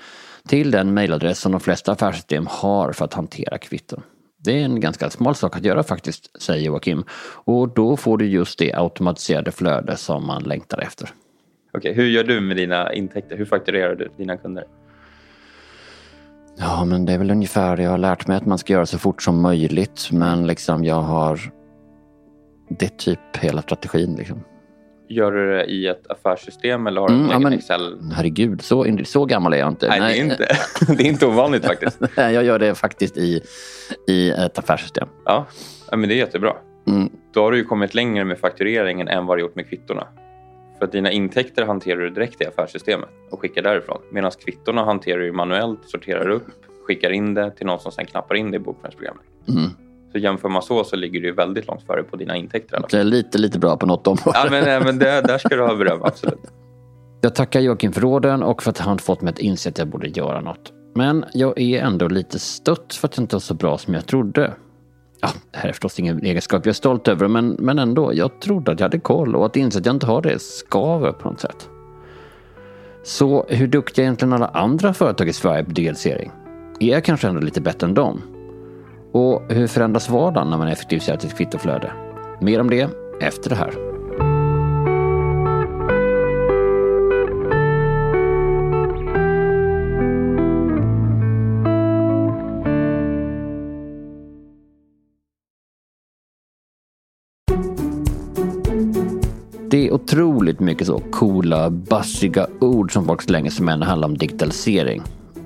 till 0.48 0.70
den 0.70 0.94
mailadress 0.94 1.38
som 1.38 1.52
de 1.52 1.60
flesta 1.60 1.92
affärssystem 1.92 2.46
har 2.50 2.92
för 2.92 3.04
att 3.04 3.14
hantera 3.14 3.58
kvitton. 3.58 4.02
Det 4.44 4.60
är 4.60 4.64
en 4.64 4.80
ganska 4.80 5.10
smal 5.10 5.34
sak 5.34 5.56
att 5.56 5.64
göra 5.64 5.82
faktiskt, 5.82 6.42
säger 6.42 6.66
Joakim. 6.66 7.04
Och 7.44 7.68
då 7.68 7.96
får 7.96 8.18
du 8.18 8.26
just 8.26 8.58
det 8.58 8.74
automatiserade 8.74 9.50
flöde 9.50 9.96
som 9.96 10.26
man 10.26 10.42
längtar 10.42 10.78
efter. 10.78 11.08
Okej, 11.74 11.94
hur 11.94 12.06
gör 12.06 12.24
du 12.24 12.40
med 12.40 12.56
dina 12.56 12.92
intäkter? 12.92 13.36
Hur 13.36 13.44
fakturerar 13.44 13.94
du 13.94 14.08
dina 14.16 14.36
kunder? 14.36 14.64
Ja, 16.56 16.84
men 16.84 17.06
det 17.06 17.12
är 17.12 17.18
väl 17.18 17.30
ungefär 17.30 17.76
det 17.76 17.82
jag 17.82 17.90
har 17.90 17.98
lärt 17.98 18.26
mig 18.26 18.36
att 18.36 18.46
man 18.46 18.58
ska 18.58 18.72
göra 18.72 18.86
så 18.86 18.98
fort 18.98 19.22
som 19.22 19.40
möjligt. 19.40 20.08
Men 20.12 20.46
liksom 20.46 20.84
jag 20.84 21.00
har... 21.00 21.40
Det 22.68 22.84
är 22.84 22.88
typ 22.96 23.36
hela 23.36 23.62
strategin 23.62 24.14
liksom. 24.14 24.44
Gör 25.08 25.32
du 25.32 25.50
det 25.56 25.64
i 25.64 25.86
ett 25.86 26.10
affärssystem 26.10 26.86
eller 26.86 27.00
har 27.00 27.08
du 27.08 27.14
Mm, 27.14 27.30
ja, 27.30 27.38
men- 27.38 27.52
Herregud. 27.68 28.12
Herregud, 28.12 28.62
så, 28.62 28.86
så 29.04 29.24
gammal 29.24 29.52
är 29.52 29.58
jag 29.58 29.68
inte. 29.68 29.88
Nej, 29.88 30.00
det 30.00 30.18
är 30.18 30.24
inte, 30.24 30.56
det 30.96 31.02
är 31.02 31.08
inte 31.08 31.26
ovanligt 31.26 31.64
faktiskt. 31.64 32.00
Nej, 32.16 32.34
jag 32.34 32.44
gör 32.44 32.58
det 32.58 32.74
faktiskt 32.74 33.16
i, 33.16 33.40
i 34.08 34.30
ett 34.30 34.58
affärssystem. 34.58 35.08
Ja, 35.24 35.46
ja, 35.90 35.96
men 35.96 36.08
det 36.08 36.14
är 36.14 36.16
jättebra. 36.16 36.52
Mm. 36.88 37.08
Då 37.34 37.42
har 37.42 37.50
du 37.52 37.58
ju 37.58 37.64
kommit 37.64 37.94
längre 37.94 38.24
med 38.24 38.38
faktureringen 38.38 39.08
än 39.08 39.26
vad 39.26 39.38
du 39.38 39.40
gjort 39.42 39.56
med 39.56 39.68
kvittorna. 39.68 40.06
För 40.82 40.86
att 40.86 40.92
dina 40.92 41.10
intäkter 41.10 41.64
hanterar 41.64 42.00
du 42.00 42.10
direkt 42.10 42.40
i 42.40 42.46
affärssystemet 42.46 43.08
och 43.30 43.40
skickar 43.40 43.62
därifrån. 43.62 43.98
Medan 44.10 44.30
kvittorna 44.30 44.84
hanterar 44.84 45.18
du 45.18 45.32
manuellt, 45.32 45.78
sorterar 45.84 46.28
upp, 46.28 46.46
skickar 46.86 47.10
in 47.10 47.34
det 47.34 47.50
till 47.50 47.66
någon 47.66 47.80
som 47.80 47.92
sen 47.92 48.06
knappar 48.06 48.34
in 48.34 48.50
det 48.50 48.56
i 48.56 48.60
bokföringsprogrammet. 48.60 49.22
Mm. 49.48 49.70
Så 50.12 50.18
jämför 50.18 50.48
man 50.48 50.62
så 50.62 50.84
så 50.84 50.96
ligger 50.96 51.20
du 51.20 51.32
väldigt 51.32 51.66
långt 51.66 51.82
före 51.82 52.02
på 52.02 52.16
dina 52.16 52.36
intäkter. 52.36 52.76
alla 52.76 52.86
jag 52.90 53.00
är 53.00 53.04
lite, 53.04 53.38
lite 53.38 53.58
bra 53.58 53.76
på 53.76 53.86
något 53.86 54.06
område. 54.06 54.38
Ja, 54.44 54.46
men, 54.50 54.68
eh, 54.68 54.84
men 54.84 54.98
det, 54.98 55.20
där 55.20 55.38
ska 55.38 55.48
du 55.48 55.62
ha 55.62 55.74
beröm, 55.74 56.00
absolut. 56.02 56.40
Jag 57.20 57.34
tackar 57.34 57.60
Joakim 57.60 57.92
för 57.92 58.00
råden 58.00 58.42
och 58.42 58.62
för 58.62 58.70
att 58.70 58.78
han 58.78 58.98
fått 58.98 59.20
mig 59.20 59.30
att 59.32 59.38
inse 59.38 59.68
att 59.68 59.78
jag 59.78 59.88
borde 59.88 60.08
göra 60.08 60.40
något. 60.40 60.72
Men 60.94 61.24
jag 61.32 61.60
är 61.60 61.82
ändå 61.82 62.08
lite 62.08 62.38
stött 62.38 62.94
för 62.94 63.08
att 63.08 63.16
jag 63.16 63.24
inte 63.24 63.34
var 63.34 63.40
så 63.40 63.54
bra 63.54 63.78
som 63.78 63.94
jag 63.94 64.06
trodde. 64.06 64.54
Ja, 65.24 65.28
det 65.50 65.58
här 65.58 65.68
är 65.68 65.72
förstås 65.72 65.98
ingen 65.98 66.24
egenskap 66.24 66.66
jag 66.66 66.70
är 66.70 66.74
stolt 66.74 67.08
över, 67.08 67.28
men, 67.28 67.56
men 67.58 67.78
ändå. 67.78 68.14
Jag 68.14 68.40
trodde 68.40 68.72
att 68.72 68.80
jag 68.80 68.84
hade 68.84 68.98
koll 68.98 69.36
och 69.36 69.46
att 69.46 69.56
inse 69.56 69.78
att 69.78 69.86
jag 69.86 69.94
inte 69.94 70.06
har 70.06 70.22
det 70.22 70.42
skaver 70.42 71.12
på 71.12 71.30
något 71.30 71.40
sätt. 71.40 71.68
Så 73.02 73.46
hur 73.48 73.66
duktiga 73.66 74.02
är 74.02 74.06
egentligen 74.06 74.32
alla 74.32 74.46
andra 74.46 74.94
företag 74.94 75.28
i 75.28 75.32
Sverige 75.32 75.64
på 75.64 75.70
digitalisering? 75.70 76.30
Är 76.80 76.88
jag 76.88 77.04
kanske 77.04 77.28
ändå 77.28 77.40
lite 77.40 77.60
bättre 77.60 77.86
än 77.86 77.94
dem? 77.94 78.22
Och 79.12 79.42
hur 79.48 79.66
förändras 79.66 80.08
vardagen 80.08 80.50
när 80.50 80.58
man 80.58 80.68
effektiviserar 80.68 81.18
sitt 81.18 81.36
kvittoflöde? 81.36 81.92
Mer 82.40 82.60
om 82.60 82.70
det 82.70 82.88
efter 83.20 83.50
det 83.50 83.56
här. 83.56 83.91
Det 99.72 99.86
är 99.86 99.92
otroligt 99.92 100.60
mycket 100.60 100.86
så 100.86 100.98
coola, 101.10 101.70
bassiga 101.70 102.46
ord 102.60 102.92
som 102.92 103.06
folk 103.06 103.22
slänger 103.22 103.50
sig 103.50 103.64
med 103.64 103.78
när 103.78 103.86
det 103.86 103.90
handlar 103.90 104.08
om 104.08 104.18
digitalisering. 104.18 105.02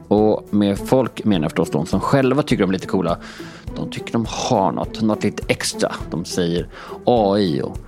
Och 0.09 0.47
med 0.51 0.79
folk 0.79 1.25
menar 1.25 1.45
jag 1.45 1.51
förstås 1.51 1.71
de 1.71 1.87
som 1.87 2.01
själva 2.01 2.43
tycker 2.43 2.63
de 2.63 2.71
är 2.71 2.73
lite 2.73 2.87
coola. 2.87 3.19
De 3.77 3.91
tycker 3.91 4.13
de 4.13 4.27
har 4.29 4.73
något, 4.73 5.03
något 5.03 5.25
lite 5.25 5.43
extra. 5.49 5.93
De 6.11 6.25
säger 6.25 6.69
AI 7.05 7.63
och 7.63 7.79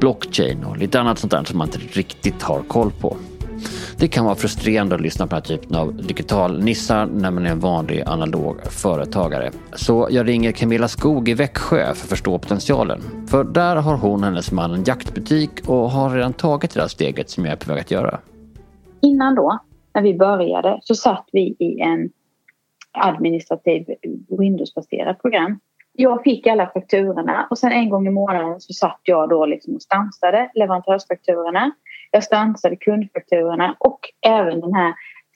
blockchain 0.00 0.64
och 0.64 0.76
lite 0.76 1.00
annat 1.00 1.18
sånt 1.18 1.30
där 1.30 1.44
som 1.44 1.58
man 1.58 1.66
inte 1.66 1.78
riktigt 1.78 2.42
har 2.42 2.62
koll 2.62 2.90
på. 3.00 3.16
Det 3.98 4.08
kan 4.08 4.24
vara 4.24 4.34
frustrerande 4.34 4.94
att 4.94 5.00
lyssna 5.00 5.26
på 5.26 5.34
den 5.34 5.42
här 5.42 5.56
typen 5.56 5.76
av 5.76 5.94
digital-nissar 5.94 7.06
när 7.06 7.30
man 7.30 7.46
är 7.46 7.50
en 7.50 7.60
vanlig 7.60 8.02
analog 8.06 8.56
företagare. 8.62 9.50
Så 9.72 10.08
jag 10.10 10.28
ringer 10.28 10.52
Camilla 10.52 10.88
Skog 10.88 11.28
i 11.28 11.34
Växjö 11.34 11.84
för 11.84 11.90
att 11.90 11.98
förstå 11.98 12.38
potentialen. 12.38 13.00
För 13.26 13.44
där 13.44 13.76
har 13.76 13.96
hon 13.96 14.20
och 14.20 14.26
hennes 14.26 14.52
man 14.52 14.74
en 14.74 14.84
jaktbutik 14.84 15.50
och 15.68 15.90
har 15.90 16.10
redan 16.10 16.32
tagit 16.32 16.74
det 16.74 16.80
där 16.80 16.88
steget 16.88 17.30
som 17.30 17.44
jag 17.44 17.52
är 17.52 17.56
på 17.56 17.72
väg 17.72 17.80
att 17.80 17.90
göra. 17.90 18.18
Innan 19.02 19.34
då, 19.34 19.58
när 19.94 20.02
vi 20.02 20.14
började, 20.14 20.78
så 20.82 20.94
satt 20.94 21.28
vi 21.32 21.56
i 21.58 21.80
en 21.80 22.10
administrativ 22.92 23.86
Windows-baserat 24.38 25.22
program. 25.22 25.58
Jag 25.92 26.22
fick 26.22 26.46
alla 26.46 26.66
fakturorna 26.66 27.46
och 27.50 27.58
sen 27.58 27.72
en 27.72 27.90
gång 27.90 28.06
i 28.06 28.10
månaden 28.10 28.60
så 28.60 28.72
satt 28.72 29.00
jag 29.02 29.28
då 29.28 29.46
liksom 29.46 29.74
och 29.74 29.82
stansade 29.82 30.50
leverantörsfakturorna. 30.54 31.72
Jag 32.14 32.24
stansade 32.24 32.76
kundfakturorna 32.76 33.76
och 33.80 34.00
även 34.26 34.60
den 34.60 34.74
här 34.74 34.94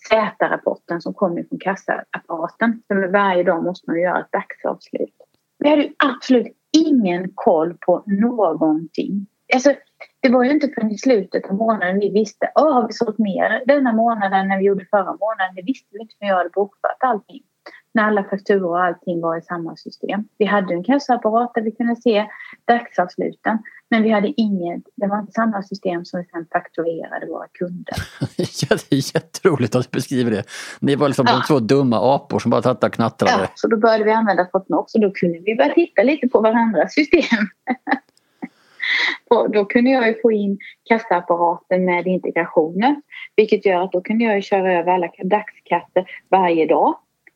Z-rapporten 0.08 1.00
som 1.00 1.14
kommer 1.14 1.44
från 1.48 1.58
kassaapparaten. 1.58 2.82
För 2.88 3.12
varje 3.12 3.42
dag 3.42 3.64
måste 3.64 3.90
man 3.90 4.00
göra 4.00 4.20
ett 4.20 4.32
dagsavslut. 4.32 5.14
Vi 5.58 5.70
hade 5.70 5.92
absolut 5.98 6.46
ingen 6.86 7.30
koll 7.34 7.76
på 7.80 8.02
någonting. 8.06 9.26
Alltså, 9.54 9.74
det 10.20 10.28
var 10.28 10.44
ju 10.44 10.50
inte 10.50 10.68
förrän 10.68 10.90
i 10.90 10.98
slutet 10.98 11.46
av 11.50 11.54
månaden 11.54 11.98
vi 11.98 12.10
visste, 12.10 12.50
oh, 12.54 12.72
har 12.72 12.86
vi 12.86 12.92
sålt 12.92 13.18
mer 13.18 13.62
denna 13.66 13.92
månaden 13.92 14.48
när 14.48 14.58
vi 14.58 14.64
gjorde 14.64 14.86
förra 14.90 15.16
månaden? 15.16 15.54
Det 15.56 15.62
visste 15.62 15.88
vi 15.90 16.00
inte 16.00 16.14
för 16.18 16.26
jag 16.26 16.36
hade 16.36 16.50
bokfört 16.50 16.98
allting. 17.00 17.42
När 17.94 18.02
alla 18.04 18.24
fakturor 18.24 18.70
och 18.70 18.84
allting 18.84 19.20
var 19.20 19.38
i 19.38 19.42
samma 19.42 19.76
system. 19.76 20.24
Vi 20.38 20.44
hade 20.44 20.74
en 20.74 20.84
kassaapparat 20.84 21.54
där 21.54 21.62
vi 21.62 21.72
kunde 21.72 21.96
se 21.96 22.26
dagsavsluten. 22.64 23.58
Men 23.90 24.02
vi 24.02 24.10
hade 24.10 24.40
inget, 24.40 24.82
det 24.96 25.06
var 25.06 25.18
inte 25.18 25.32
samma 25.32 25.62
system 25.62 26.04
som 26.04 26.20
vi 26.20 26.26
sen 26.26 26.46
fakturerade 26.52 27.26
våra 27.26 27.46
kunder. 27.52 27.94
ja, 28.36 28.76
det 28.90 28.96
är 28.96 29.14
jätteroligt 29.14 29.74
att 29.74 29.92
du 29.92 29.96
beskriver 29.96 30.30
det. 30.30 30.44
Ni 30.80 30.96
var 30.96 31.08
liksom 31.08 31.26
ja. 31.28 31.32
de 31.32 31.42
två 31.46 31.58
dumma 31.60 32.14
apor 32.14 32.38
som 32.38 32.50
bara 32.50 32.62
satt 32.62 32.84
och 32.84 32.92
knattrade. 32.92 33.42
Ja, 33.42 33.48
så 33.54 33.68
då 33.68 33.76
började 33.76 34.04
vi 34.04 34.10
använda 34.10 34.48
Fortnox 34.52 34.94
och 34.94 35.00
då 35.00 35.10
kunde 35.10 35.38
vi 35.38 35.56
börja 35.56 35.74
titta 35.74 36.02
lite 36.02 36.28
på 36.28 36.40
varandras 36.40 36.94
system. 36.94 37.46
Och 39.30 39.50
då 39.50 39.64
kunde 39.64 39.90
jag 39.90 40.08
ju 40.08 40.20
få 40.22 40.32
in 40.32 40.58
kassaapparaten 40.88 41.84
med 41.84 42.06
integrationen 42.06 43.02
Vilket 43.36 43.66
gör 43.66 43.82
att 43.82 43.92
då 43.92 44.00
kunde 44.00 44.24
jag 44.24 44.42
köra 44.42 44.72
över 44.78 44.92
alla 44.92 45.10
dagskassor 45.24 46.04
varje 46.30 46.66
dag. 46.66 46.94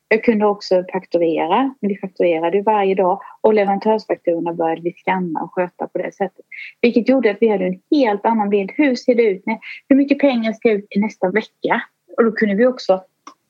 Jag 0.08 0.24
kunde 0.24 0.46
också 0.46 0.84
fakturera. 0.92 1.74
Vi 1.80 1.96
fakturerade 1.96 2.62
varje 2.62 2.94
dag 2.94 3.20
och 3.40 3.54
leverantörsfakturorna 3.54 4.54
började 4.54 4.80
vi 4.80 4.92
skanna 4.92 5.40
och 5.40 5.54
sköta 5.54 5.86
på 5.86 5.98
det 5.98 6.14
sättet. 6.14 6.44
Vilket 6.80 7.08
gjorde 7.08 7.30
att 7.30 7.36
vi 7.40 7.48
hade 7.48 7.66
en 7.66 7.80
helt 7.90 8.26
annan 8.26 8.50
bild. 8.50 8.70
Hur 8.76 8.94
ser 8.94 9.14
det 9.14 9.22
ut? 9.22 9.42
Hur 9.88 9.96
mycket 9.96 10.18
pengar 10.18 10.52
ska 10.52 10.70
ut 10.70 10.86
i 10.90 11.00
nästa 11.00 11.30
vecka? 11.30 11.82
Och 12.16 12.24
då 12.24 12.32
kunde 12.32 12.54
vi 12.54 12.66
också 12.66 13.00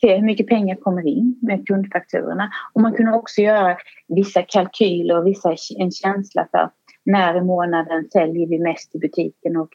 se 0.00 0.16
hur 0.16 0.26
mycket 0.26 0.46
pengar 0.46 0.76
kommer 0.76 1.06
in 1.06 1.38
med 1.42 1.66
kundfakturorna. 1.66 2.50
Och 2.72 2.80
man 2.80 2.92
kunde 2.92 3.12
också 3.12 3.40
göra 3.40 3.76
vissa 4.08 4.42
kalkyler 4.42 5.18
och 5.18 5.26
vissa, 5.26 5.56
en 5.78 5.90
känsla 5.90 6.48
för 6.50 6.58
när 7.04 7.36
i 7.36 7.40
månaden 7.40 8.08
säljer 8.12 8.46
vi 8.48 8.58
mest 8.58 8.94
i 8.94 8.98
butiken 8.98 9.56
och 9.56 9.70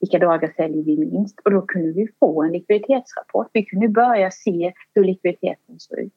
vilka 0.00 0.18
dagar 0.18 0.52
säljer 0.56 0.84
vi 0.84 0.98
minst? 0.98 1.40
Och 1.44 1.50
då 1.50 1.62
kunde 1.62 1.92
vi 1.92 2.08
få 2.20 2.42
en 2.42 2.52
likviditetsrapport. 2.52 3.50
Vi 3.52 3.64
kunde 3.64 3.88
börja 3.88 4.30
se 4.30 4.72
hur 4.94 5.04
likviditeten 5.04 5.78
såg 5.78 5.98
ut. 5.98 6.12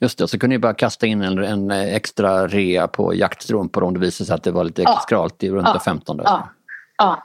Just 0.00 0.18
det, 0.18 0.28
så 0.28 0.38
kunde 0.38 0.56
ni 0.56 0.58
bara 0.58 0.74
kasta 0.74 1.06
in 1.06 1.22
en, 1.22 1.38
en 1.38 1.70
extra 1.70 2.46
rea 2.46 2.88
på 2.88 3.14
jaktstrumpor 3.14 3.82
om 3.82 3.94
det 3.94 4.00
visade 4.00 4.26
sig 4.26 4.34
att 4.34 4.42
det 4.42 4.50
var 4.50 4.64
lite 4.64 4.82
ja. 4.82 4.98
skralt 5.02 5.42
i 5.42 5.50
runt 5.50 5.68
ja. 5.74 5.80
15. 5.84 6.20
Ja. 6.24 6.48
ja, 6.98 7.22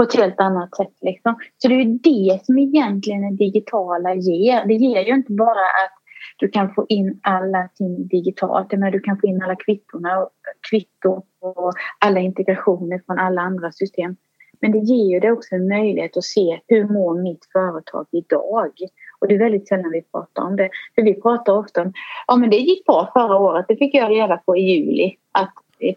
på 0.00 0.02
ett 0.02 0.16
helt 0.16 0.40
annat 0.40 0.76
sätt. 0.76 0.94
Liksom. 1.00 1.36
Så 1.58 1.68
det 1.68 1.74
är 1.74 1.84
det 1.84 2.44
som 2.44 2.58
egentligen 2.58 3.20
det 3.20 3.44
digitala 3.44 4.14
ger. 4.14 4.66
Det 4.66 4.74
ger 4.74 5.04
ju 5.04 5.14
inte 5.14 5.32
bara 5.32 5.60
att 5.84 5.96
du 6.38 6.48
kan 6.48 6.74
få 6.74 6.86
in 6.88 7.20
allting 7.22 8.08
digitalt. 8.08 8.72
Men 8.72 8.92
du 8.92 9.00
kan 9.00 9.18
få 9.20 9.26
in 9.26 9.42
alla 9.42 9.56
kvittorna 9.56 10.18
och 10.18 10.30
kvitton 10.70 11.22
och 11.40 11.72
alla 11.98 12.20
integrationer 12.20 13.02
från 13.06 13.18
alla 13.18 13.40
andra 13.40 13.72
system. 13.72 14.16
Men 14.60 14.72
det 14.72 14.78
ger 14.78 15.10
ju 15.10 15.20
dig 15.20 15.32
också 15.32 15.54
en 15.54 15.68
möjlighet 15.68 16.16
att 16.16 16.24
se 16.24 16.60
hur 16.66 16.88
mår 16.88 17.22
mitt 17.22 17.44
företag 17.52 18.06
idag? 18.10 18.72
Och 19.18 19.28
det 19.28 19.34
är 19.34 19.38
väldigt 19.38 19.68
sällan 19.68 19.90
vi 19.90 20.02
pratar 20.02 20.42
om 20.42 20.56
det. 20.56 20.70
För 20.94 21.02
vi 21.02 21.20
pratar 21.20 21.52
ofta 21.52 21.82
om, 21.82 21.92
ja 22.26 22.36
men 22.36 22.50
det 22.50 22.56
gick 22.56 22.86
bra 22.86 23.10
förra 23.12 23.38
året, 23.38 23.66
det 23.68 23.76
fick 23.76 23.94
jag 23.94 24.10
reda 24.10 24.36
på 24.36 24.56
i 24.56 24.60
juli. 24.60 25.16
Att 25.32 25.54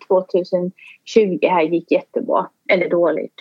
2020 0.07 1.39
här 1.41 1.61
gick 1.61 1.91
jättebra 1.91 2.49
eller 2.69 2.89
dåligt. 2.89 3.33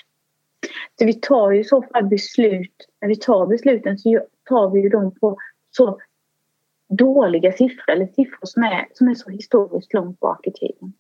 Så 0.98 1.04
vi 1.04 1.14
tar 1.14 1.50
ju 1.50 1.60
i 1.60 1.64
så 1.64 1.82
fall 1.82 2.04
beslut, 2.06 2.88
när 3.00 3.08
vi 3.08 3.16
tar 3.16 3.46
besluten 3.46 3.98
så 3.98 4.20
tar 4.48 4.70
vi 4.70 4.80
ju 4.80 4.88
dem 4.88 5.14
på 5.20 5.38
så 5.70 5.98
dåliga 6.88 7.52
siffror 7.52 7.90
eller 7.90 8.06
siffror 8.06 8.46
som 8.46 8.62
är, 8.62 8.88
som 8.92 9.08
är 9.08 9.14
så 9.14 9.30
historiskt 9.30 9.94
långt 9.94 10.20
bak 10.20 10.46
i 10.46 10.52
tiden. 10.52 10.92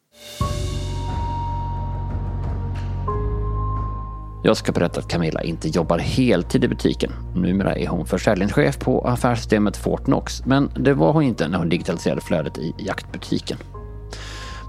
Jag 4.44 4.56
ska 4.56 4.72
berätta 4.72 5.00
att 5.00 5.08
Camilla 5.08 5.42
inte 5.42 5.68
jobbar 5.68 5.98
heltid 5.98 6.64
i 6.64 6.68
butiken. 6.68 7.12
Numera 7.34 7.76
är 7.76 7.86
hon 7.86 8.06
försäljningschef 8.06 8.78
på 8.78 9.00
affärssystemet 9.00 9.76
Fortnox, 9.76 10.46
men 10.46 10.70
det 10.76 10.94
var 10.94 11.12
hon 11.12 11.22
inte 11.22 11.48
när 11.48 11.58
hon 11.58 11.68
digitaliserade 11.68 12.20
flödet 12.20 12.58
i 12.58 12.74
jaktbutiken. 12.78 13.58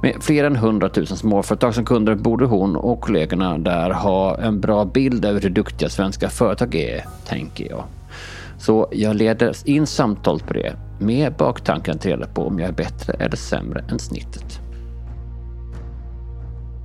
Med 0.01 0.23
fler 0.23 0.43
än 0.43 0.55
100 0.55 0.89
000 0.95 1.07
småföretag 1.07 1.75
som 1.75 1.85
kunder 1.85 2.15
borde 2.15 2.45
hon 2.45 2.75
och 2.75 3.01
kollegorna 3.01 3.57
där 3.57 3.89
ha 3.89 4.37
en 4.37 4.61
bra 4.61 4.85
bild 4.85 5.25
över 5.25 5.41
hur 5.41 5.49
duktiga 5.49 5.89
svenska 5.89 6.29
företag 6.29 6.75
är, 6.75 7.05
tänker 7.25 7.69
jag. 7.69 7.83
Så 8.57 8.87
jag 8.91 9.15
leder 9.15 9.55
in 9.65 9.87
samtalet 9.87 10.47
på 10.47 10.53
det 10.53 10.75
med 10.99 11.33
baktanken 11.33 11.95
att 11.95 12.05
reda 12.05 12.27
på 12.27 12.47
om 12.47 12.59
jag 12.59 12.69
är 12.69 12.73
bättre 12.73 13.13
eller 13.13 13.37
sämre 13.37 13.83
än 13.89 13.99
snittet. 13.99 14.62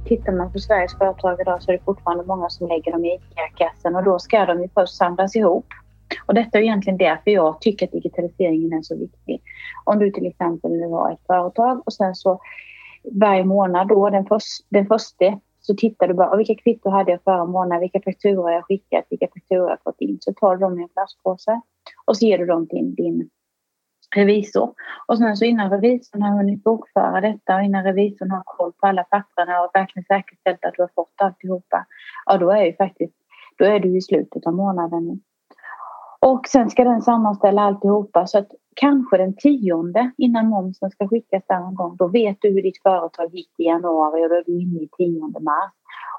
Tittar 0.08 0.32
man 0.32 0.52
på 0.52 0.58
Sveriges 0.58 0.98
företag 0.98 1.40
idag 1.40 1.62
så 1.62 1.70
är 1.70 1.76
det 1.76 1.84
fortfarande 1.84 2.24
många 2.24 2.48
som 2.48 2.68
lägger 2.68 2.92
dem 2.92 3.04
i 3.04 3.14
ICA-kassen 3.14 3.96
och 3.96 4.04
då 4.04 4.18
ska 4.18 4.46
de 4.46 4.62
ju 4.62 4.68
först 4.74 4.96
samlas 4.96 5.36
ihop. 5.36 5.66
Och 6.26 6.34
detta 6.34 6.58
är 6.58 6.62
egentligen 6.62 6.98
därför 6.98 7.30
jag 7.30 7.60
tycker 7.60 7.86
att 7.86 7.92
digitaliseringen 7.92 8.72
är 8.72 8.82
så 8.82 8.96
viktig. 8.96 9.42
Om 9.84 9.98
du 9.98 10.10
till 10.10 10.26
exempel 10.26 10.70
nu 10.70 10.88
har 10.88 11.12
ett 11.12 11.26
företag 11.26 11.82
och 11.86 11.92
sen 11.92 12.14
så 12.14 12.40
varje 13.12 13.44
månad 13.44 13.88
då, 13.88 14.10
den, 14.10 14.26
först, 14.26 14.66
den 14.68 14.86
första 14.86 15.40
så 15.60 15.74
tittar 15.74 16.08
du 16.08 16.14
bara, 16.14 16.36
vilka 16.36 16.54
kvitton 16.54 16.92
hade 16.92 17.10
jag 17.10 17.22
förra 17.22 17.44
månaden, 17.44 17.80
vilka 17.80 18.00
fakturor 18.00 18.42
har 18.42 18.50
jag 18.50 18.64
skickat, 18.64 19.04
vilka 19.10 19.28
fakturor 19.34 19.62
har 19.62 19.70
jag 19.70 19.82
fått 19.82 20.00
in. 20.00 20.18
Så 20.20 20.32
tar 20.32 20.56
du 20.56 20.60
dem 20.60 20.78
i 20.78 20.82
en 20.82 20.88
plastpåse 20.88 21.60
och 22.06 22.16
så 22.16 22.26
ger 22.26 22.38
du 22.38 22.46
dem 22.46 22.66
till 22.66 22.94
din 22.94 23.30
revisor. 24.16 24.74
Och 25.06 25.18
sen 25.18 25.36
så 25.36 25.44
innan 25.44 25.70
revisorn 25.70 26.22
har 26.22 26.36
hunnit 26.36 26.64
bokföra 26.64 27.20
detta 27.20 27.56
och 27.56 27.62
innan 27.62 27.84
revisorn 27.84 28.30
har 28.30 28.42
koll 28.44 28.72
på 28.72 28.86
alla 28.86 29.04
papperna 29.04 29.60
och 29.60 29.70
verkligen 29.74 30.04
säkerställt 30.04 30.64
att 30.64 30.74
du 30.74 30.82
har 30.82 30.90
fått 30.94 31.14
alltihopa. 31.16 31.86
Ja, 32.26 32.36
då 32.36 32.50
är 32.50 32.64
ju 32.64 32.76
faktiskt, 32.76 33.14
då 33.58 33.64
är 33.64 33.80
du 33.80 33.96
i 33.96 34.02
slutet 34.02 34.46
av 34.46 34.54
månaden. 34.54 35.20
Och 36.20 36.48
sen 36.48 36.70
ska 36.70 36.84
den 36.84 37.02
sammanställa 37.02 37.62
alltihopa 37.62 38.26
så 38.26 38.38
att 38.38 38.48
kanske 38.76 39.16
den 39.16 39.36
tionde 39.36 40.10
innan 40.16 40.48
momsen 40.48 40.90
ska 40.90 41.08
skickas 41.08 41.42
där 41.48 41.60
någon 41.60 41.74
gång. 41.74 41.96
Då 41.96 42.08
vet 42.08 42.36
du 42.40 42.48
hur 42.48 42.62
ditt 42.62 42.82
företag 42.82 43.34
gick 43.34 43.50
i 43.58 43.64
januari 43.64 44.24
och 44.24 44.28
då 44.28 44.34
är 44.34 44.44
du 44.46 44.62
inne 44.62 44.80
i 44.80 44.88
tionde 44.96 45.40
mars. 45.40 45.72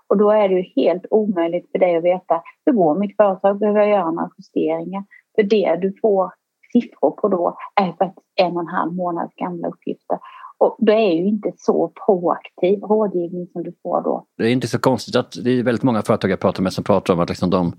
Och 0.08 0.18
då 0.18 0.32
är 0.32 0.50
det 0.50 0.56
ju 0.56 0.84
helt 0.84 1.06
omöjligt 1.10 1.72
för 1.72 1.80
dig 1.80 1.96
att 1.96 2.04
veta 2.04 2.42
hur 2.66 2.74
går 2.74 3.00
mitt 3.00 3.16
företag? 3.16 3.60
Behöver 3.60 3.80
jag 3.80 3.90
göra 3.90 4.12
några 4.12 4.30
justeringar? 4.38 5.04
För 5.36 5.44
det 5.44 5.76
du 5.82 5.94
får 6.02 6.32
siffror 6.72 7.12
på 7.12 7.28
då 7.28 7.58
är 7.76 7.92
faktiskt 7.92 8.28
en 8.36 8.56
och 8.56 8.62
en 8.62 8.68
halv 8.68 8.94
månads 8.94 9.36
gamla 9.36 9.68
uppgifter. 9.68 10.18
Och 10.58 10.76
det 10.80 10.94
är 10.94 11.14
ju 11.14 11.28
inte 11.28 11.52
så 11.58 11.92
proaktiv 12.06 12.80
rådgivning 12.80 13.48
som 13.48 13.64
du 13.64 13.74
får 13.84 14.04
då. 14.04 14.26
Det 14.38 14.44
är 14.44 14.52
inte 14.52 14.68
så 14.68 14.80
konstigt 14.80 15.16
att 15.16 15.38
det 15.44 15.52
är 15.52 15.64
väldigt 15.64 15.84
många 15.84 16.02
företag 16.02 16.32
jag 16.32 16.40
pratar 16.40 16.64
med 16.64 16.74
som 16.74 16.84
pratar 16.84 17.14
om 17.14 17.20
att 17.20 17.30
liksom 17.30 17.50
de 17.50 17.74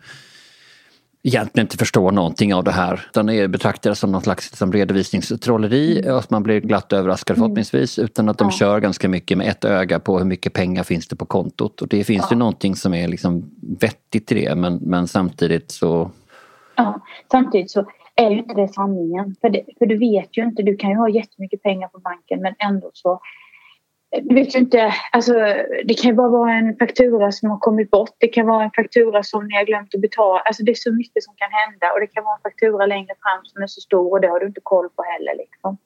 egentligen 1.22 1.64
inte 1.64 1.76
förstår 1.76 2.12
någonting 2.12 2.54
av 2.54 2.64
det 2.64 2.70
här. 2.70 3.06
Utan 3.10 3.28
är 3.28 3.48
betraktade 3.48 3.94
som 3.94 4.12
någon 4.12 4.22
slags 4.22 4.50
liksom, 4.50 4.72
redovisningstrolleri 4.72 5.98
mm. 5.98 6.12
och 6.12 6.18
att 6.18 6.30
man 6.30 6.42
blir 6.42 6.60
glatt 6.60 6.92
överraskad 6.92 7.36
mm. 7.36 7.44
förhoppningsvis. 7.44 7.98
Utan 7.98 8.28
att 8.28 8.38
de 8.38 8.48
ja. 8.48 8.56
kör 8.56 8.80
ganska 8.80 9.08
mycket 9.08 9.38
med 9.38 9.48
ett 9.48 9.64
öga 9.64 10.00
på 10.00 10.18
hur 10.18 10.24
mycket 10.24 10.52
pengar 10.52 10.82
finns 10.82 11.08
det 11.08 11.16
på 11.16 11.26
kontot. 11.26 11.82
Och 11.82 11.88
det 11.88 12.04
finns 12.04 12.22
ja. 12.22 12.28
ju 12.30 12.36
någonting 12.36 12.76
som 12.76 12.94
är 12.94 13.08
liksom 13.08 13.50
vettigt 13.80 14.32
i 14.32 14.34
det 14.34 14.54
men, 14.54 14.76
men 14.76 15.08
samtidigt 15.08 15.70
så... 15.70 16.10
Ja, 16.76 17.00
samtidigt 17.30 17.70
så 17.70 17.86
är 18.16 18.30
ju 18.30 18.38
inte 18.38 18.54
det 18.54 18.68
sanningen. 18.68 19.34
För, 19.40 19.50
det, 19.50 19.64
för 19.78 19.86
du 19.86 19.96
vet 19.98 20.36
ju 20.38 20.42
inte, 20.44 20.62
du 20.62 20.76
kan 20.76 20.90
ju 20.90 20.96
ha 20.96 21.08
jättemycket 21.08 21.62
pengar 21.62 21.88
på 21.88 21.98
banken 21.98 22.42
men 22.42 22.54
ändå 22.58 22.90
så 22.92 23.12
eh, 24.16 24.22
du 24.22 24.34
vet 24.34 24.54
ju 24.54 24.58
inte, 24.58 24.94
alltså, 25.12 25.32
det 25.84 25.94
kan 26.00 26.10
ju 26.10 26.14
bara 26.14 26.28
vara 26.28 26.52
en 26.52 26.76
faktura 26.76 27.32
som 27.32 27.50
har 27.50 27.58
kommit 27.58 27.90
bort. 27.90 28.14
Det 28.18 28.28
kan 28.28 28.46
vara 28.46 28.64
en 28.64 28.70
faktura 28.70 29.22
som 29.22 29.46
ni 29.46 29.56
har 29.56 29.64
glömt 29.64 29.94
att 29.94 30.00
betala. 30.00 30.40
Alltså 30.40 30.62
det 30.62 30.72
är 30.72 30.74
så 30.74 30.92
mycket 30.92 31.22
som 31.22 31.34
kan 31.36 31.50
hända 31.52 31.92
och 31.92 32.00
det 32.00 32.06
kan 32.06 32.24
vara 32.24 32.34
en 32.34 32.42
faktura 32.42 32.86
längre 32.86 33.14
fram 33.22 33.44
som 33.44 33.62
är 33.62 33.66
så 33.66 33.80
stor 33.80 34.12
och 34.12 34.20
det 34.20 34.28
har 34.28 34.40
du 34.40 34.46
inte 34.46 34.60
koll 34.62 34.88
på 34.96 35.02
heller. 35.02 35.34
Liksom. 35.36 35.78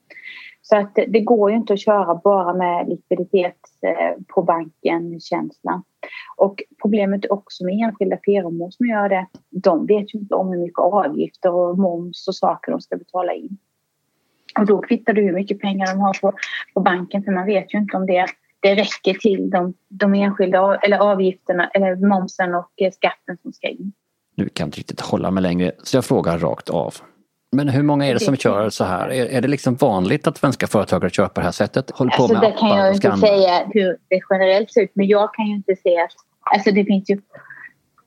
Så 0.66 0.76
att 0.76 0.94
det 0.94 1.20
går 1.20 1.50
ju 1.50 1.56
inte 1.56 1.72
att 1.72 1.80
köra 1.80 2.20
bara 2.24 2.54
med 2.54 2.88
likviditet 2.88 3.56
eh, 3.82 4.22
på 4.34 4.42
banken-känslan. 4.42 5.82
Och 6.36 6.62
problemet 6.82 7.24
är 7.24 7.32
också 7.32 7.64
med 7.64 7.74
enskilda 7.84 8.18
firmor 8.24 8.70
som 8.70 8.86
gör 8.86 9.08
det. 9.08 9.26
De 9.50 9.86
vet 9.86 10.14
ju 10.14 10.18
inte 10.18 10.34
om 10.34 10.48
hur 10.48 10.58
mycket 10.58 10.78
avgifter 10.78 11.52
och 11.52 11.78
moms 11.78 12.28
och 12.28 12.34
saker 12.34 12.72
de 12.72 12.80
ska 12.80 12.96
betala 12.96 13.32
in. 13.32 13.58
Och 14.58 14.66
då 14.66 14.78
kvittar 14.78 15.12
du 15.12 15.22
hur 15.22 15.32
mycket 15.32 15.60
pengar 15.60 15.86
de 15.86 16.00
har 16.00 16.20
på, 16.20 16.32
på 16.74 16.80
banken 16.80 17.24
för 17.24 17.32
man 17.32 17.46
vet 17.46 17.74
ju 17.74 17.78
inte 17.78 17.96
om 17.96 18.06
det, 18.06 18.26
det 18.60 18.74
räcker 18.74 19.14
till 19.14 19.50
de, 19.50 19.74
de 19.88 20.14
enskilda 20.14 20.76
eller 20.76 20.98
avgifterna 20.98 21.68
eller 21.68 22.08
momsen 22.08 22.54
och 22.54 22.70
eh, 22.76 22.92
skatten 22.92 23.38
som 23.42 23.52
ska 23.52 23.68
in. 23.68 23.92
Nu 24.36 24.48
kan 24.48 24.64
jag 24.64 24.68
inte 24.68 24.78
riktigt 24.78 25.00
hålla 25.00 25.30
mig 25.30 25.42
längre 25.42 25.72
så 25.82 25.96
jag 25.96 26.04
frågar 26.04 26.38
rakt 26.38 26.70
av. 26.70 26.94
Men 27.54 27.68
hur 27.68 27.82
många 27.82 28.06
är 28.06 28.14
det 28.14 28.20
som 28.20 28.36
kör 28.36 28.70
så 28.70 28.84
här? 28.84 29.08
Är, 29.08 29.26
är 29.26 29.40
det 29.40 29.48
liksom 29.48 29.74
vanligt 29.74 30.26
att 30.26 30.38
svenska 30.38 30.66
företagare 30.66 31.10
kör 31.10 31.28
på 31.28 31.40
det 31.40 31.44
här 31.44 31.52
sättet? 31.52 31.90
Håller 31.90 32.10
på 32.10 32.22
alltså, 32.22 32.38
med 32.38 32.42
det 32.42 32.58
kan 32.58 32.78
jag 32.78 32.94
inte 32.94 33.16
säga 33.16 33.66
hur 33.70 33.98
det 34.08 34.20
generellt 34.30 34.72
ser 34.72 34.80
ut 34.80 34.90
men 34.94 35.06
jag 35.06 35.34
kan 35.34 35.46
ju 35.46 35.54
inte 35.54 35.76
se 35.76 36.00
att 36.00 36.10
alltså 36.40 36.70
det 36.70 36.84
finns 36.84 37.10
ju 37.10 37.20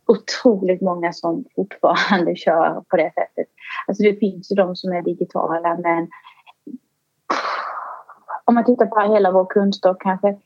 otroligt 0.05 0.81
många 0.81 1.13
som 1.13 1.45
fortfarande 1.55 2.35
kör 2.35 2.83
på 2.89 2.97
det 2.97 3.11
sättet. 3.15 3.47
Alltså 3.87 4.03
det 4.03 4.15
finns 4.19 4.51
ju 4.51 4.55
de 4.55 4.75
som 4.75 4.91
är 4.91 5.01
digitala 5.01 5.77
men 5.83 6.07
om 8.45 8.55
man 8.55 8.65
tittar 8.65 8.85
på 8.85 9.13
hela 9.13 9.31
vår 9.31 9.45
kundstock 9.45 10.01
kanske 10.01 10.37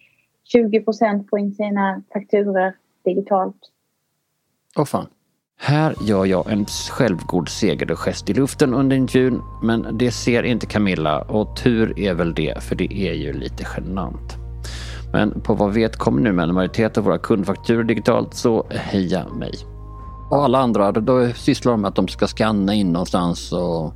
20 0.43 0.81
procent 0.81 1.29
får 1.29 1.39
in 1.39 1.53
sina 1.53 2.01
fakturor 2.13 2.73
digitalt. 3.03 3.57
Åh 4.77 4.85
fan. 4.85 5.07
Här 5.63 5.95
gör 6.01 6.25
jag 6.25 6.51
en 6.51 6.65
självgod 6.65 7.49
segergest 7.49 8.29
i 8.29 8.33
luften 8.33 8.73
under 8.73 8.95
intervjun 8.95 9.41
men 9.61 9.97
det 9.97 10.11
ser 10.11 10.43
inte 10.43 10.65
Camilla 10.65 11.21
och 11.21 11.55
tur 11.55 11.99
är 11.99 12.13
väl 12.13 12.33
det 12.33 12.63
för 12.63 12.75
det 12.75 12.93
är 12.93 13.13
ju 13.13 13.33
lite 13.33 13.67
genant. 13.77 14.37
Men 15.13 15.41
på 15.41 15.53
vad 15.53 15.73
vet 15.73 15.97
kommer 15.97 16.21
nu 16.21 16.31
med 16.31 16.49
en 16.49 16.55
majoritet 16.55 16.97
av 16.97 17.03
våra 17.03 17.17
kundfakturor 17.17 17.83
digitalt 17.83 18.33
så 18.33 18.65
heja 18.69 19.27
mig. 19.27 19.53
Och 20.29 20.43
alla 20.43 20.59
andra 20.59 20.91
då 20.91 21.33
sysslar 21.33 21.71
de 21.71 21.81
med 21.81 21.89
att 21.89 21.95
de 21.95 22.07
ska 22.07 22.27
skanna 22.27 22.73
in 22.73 22.91
någonstans 22.91 23.51
och 23.51 23.93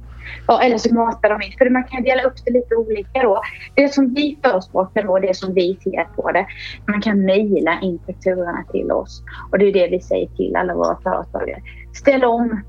Ja, 0.47 0.61
eller 0.61 0.77
så 0.77 0.93
matar 0.93 1.29
de 1.29 1.41
in. 1.41 1.51
För 1.57 1.69
man 1.69 1.83
kan 1.83 2.03
dela 2.03 2.23
upp 2.23 2.33
det 2.45 2.51
lite 2.51 2.75
olika 2.75 3.21
då. 3.21 3.41
Det 3.75 3.93
som 3.93 4.13
vi 4.13 4.39
förespråkar 4.43 5.03
då, 5.03 5.19
det 5.19 5.37
som 5.37 5.53
vi 5.53 5.77
ser 5.83 6.03
på 6.03 6.31
det. 6.31 6.45
Man 6.87 7.01
kan 7.01 7.25
mejla 7.25 7.79
in 7.81 7.99
fakturorna 8.05 8.63
till 8.71 8.91
oss. 8.91 9.23
Och 9.51 9.59
det 9.59 9.65
är 9.65 9.73
det 9.73 9.87
vi 9.87 10.01
säger 10.01 10.27
till 10.27 10.55
alla 10.55 10.75
våra 10.75 10.97
företagare. 11.03 11.61
Ställ 11.93 12.23
om 12.23 12.61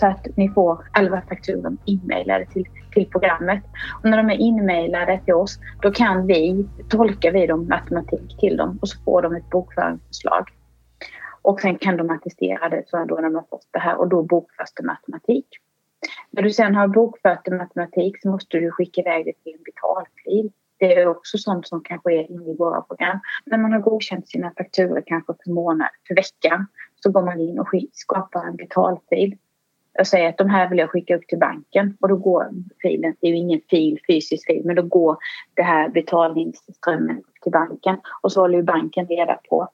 så 0.00 0.06
att 0.06 0.36
ni 0.36 0.48
får 0.48 0.84
alla 0.92 1.22
fakturor 1.28 1.76
inmejlade 1.84 2.46
till, 2.46 2.64
till 2.92 3.06
programmet. 3.06 3.62
Och 4.02 4.10
när 4.10 4.16
de 4.16 4.30
är 4.30 4.36
inmejlade 4.36 5.20
till 5.24 5.34
oss, 5.34 5.58
då 5.82 5.90
kan 5.90 6.26
vi, 6.26 6.68
tolkar 6.88 7.32
vi 7.32 7.46
dem 7.46 7.68
matematik 7.68 8.40
till 8.40 8.56
dem 8.56 8.78
och 8.82 8.88
så 8.88 9.02
får 9.04 9.22
de 9.22 9.36
ett 9.36 9.50
bokföringsförslag. 9.50 10.48
Och 11.42 11.60
sen 11.60 11.78
kan 11.78 11.96
de 11.96 12.10
attestera 12.10 12.68
det 12.68 12.82
så 12.86 13.04
då 13.04 13.14
när 13.14 13.22
de 13.22 13.34
har 13.34 13.46
fått 13.50 13.68
det 13.70 13.78
här 13.78 13.98
och 13.98 14.08
då 14.08 14.22
bokförs 14.22 14.72
det 14.76 14.86
matematik. 14.86 15.46
När 16.30 16.42
du 16.42 16.50
sen 16.50 16.74
har 16.74 16.88
bokfört 16.88 17.48
i 17.48 17.50
matematik 17.50 18.22
så 18.22 18.30
måste 18.30 18.58
du 18.58 18.70
skicka 18.70 19.00
iväg 19.00 19.24
det 19.24 19.32
till 19.42 19.54
en 19.54 19.62
betalfil. 19.64 20.52
Det 20.78 20.94
är 20.94 21.06
också 21.06 21.38
sånt 21.38 21.68
som 21.68 21.82
kan 21.82 21.98
ske 21.98 22.26
inne 22.26 22.50
i 22.50 22.56
våra 22.56 22.80
program. 22.80 23.20
När 23.46 23.58
man 23.58 23.72
har 23.72 23.80
godkänt 23.80 24.28
sina 24.28 24.52
fakturor 24.56 25.02
kanske 25.06 25.34
för 25.44 25.50
månad, 25.50 25.88
för 26.08 26.14
veckan, 26.14 26.66
så 27.02 27.10
går 27.10 27.22
man 27.22 27.40
in 27.40 27.58
och 27.58 27.68
skapar 27.92 28.46
en 28.46 28.56
betalfil. 28.56 29.36
Jag 29.92 30.06
säger 30.06 30.28
att 30.28 30.38
de 30.38 30.50
här 30.50 30.68
vill 30.68 30.78
jag 30.78 30.90
skicka 30.90 31.16
upp 31.16 31.26
till 31.28 31.38
banken 31.38 31.96
och 32.00 32.08
då 32.08 32.16
går 32.16 32.48
filen, 32.82 33.14
det 33.20 33.26
är 33.26 33.30
ju 33.30 33.36
ingen 33.36 33.60
fil, 33.70 33.98
fysisk 34.08 34.46
fil, 34.46 34.62
men 34.64 34.76
då 34.76 34.82
går 34.82 35.16
det 35.54 35.62
här 35.62 35.88
betalningsströmmen 35.88 37.18
upp 37.18 37.40
till 37.42 37.52
banken 37.52 38.00
och 38.22 38.32
så 38.32 38.40
håller 38.40 38.58
ju 38.58 38.64
banken 38.64 39.06
reda 39.06 39.40
på 39.48 39.68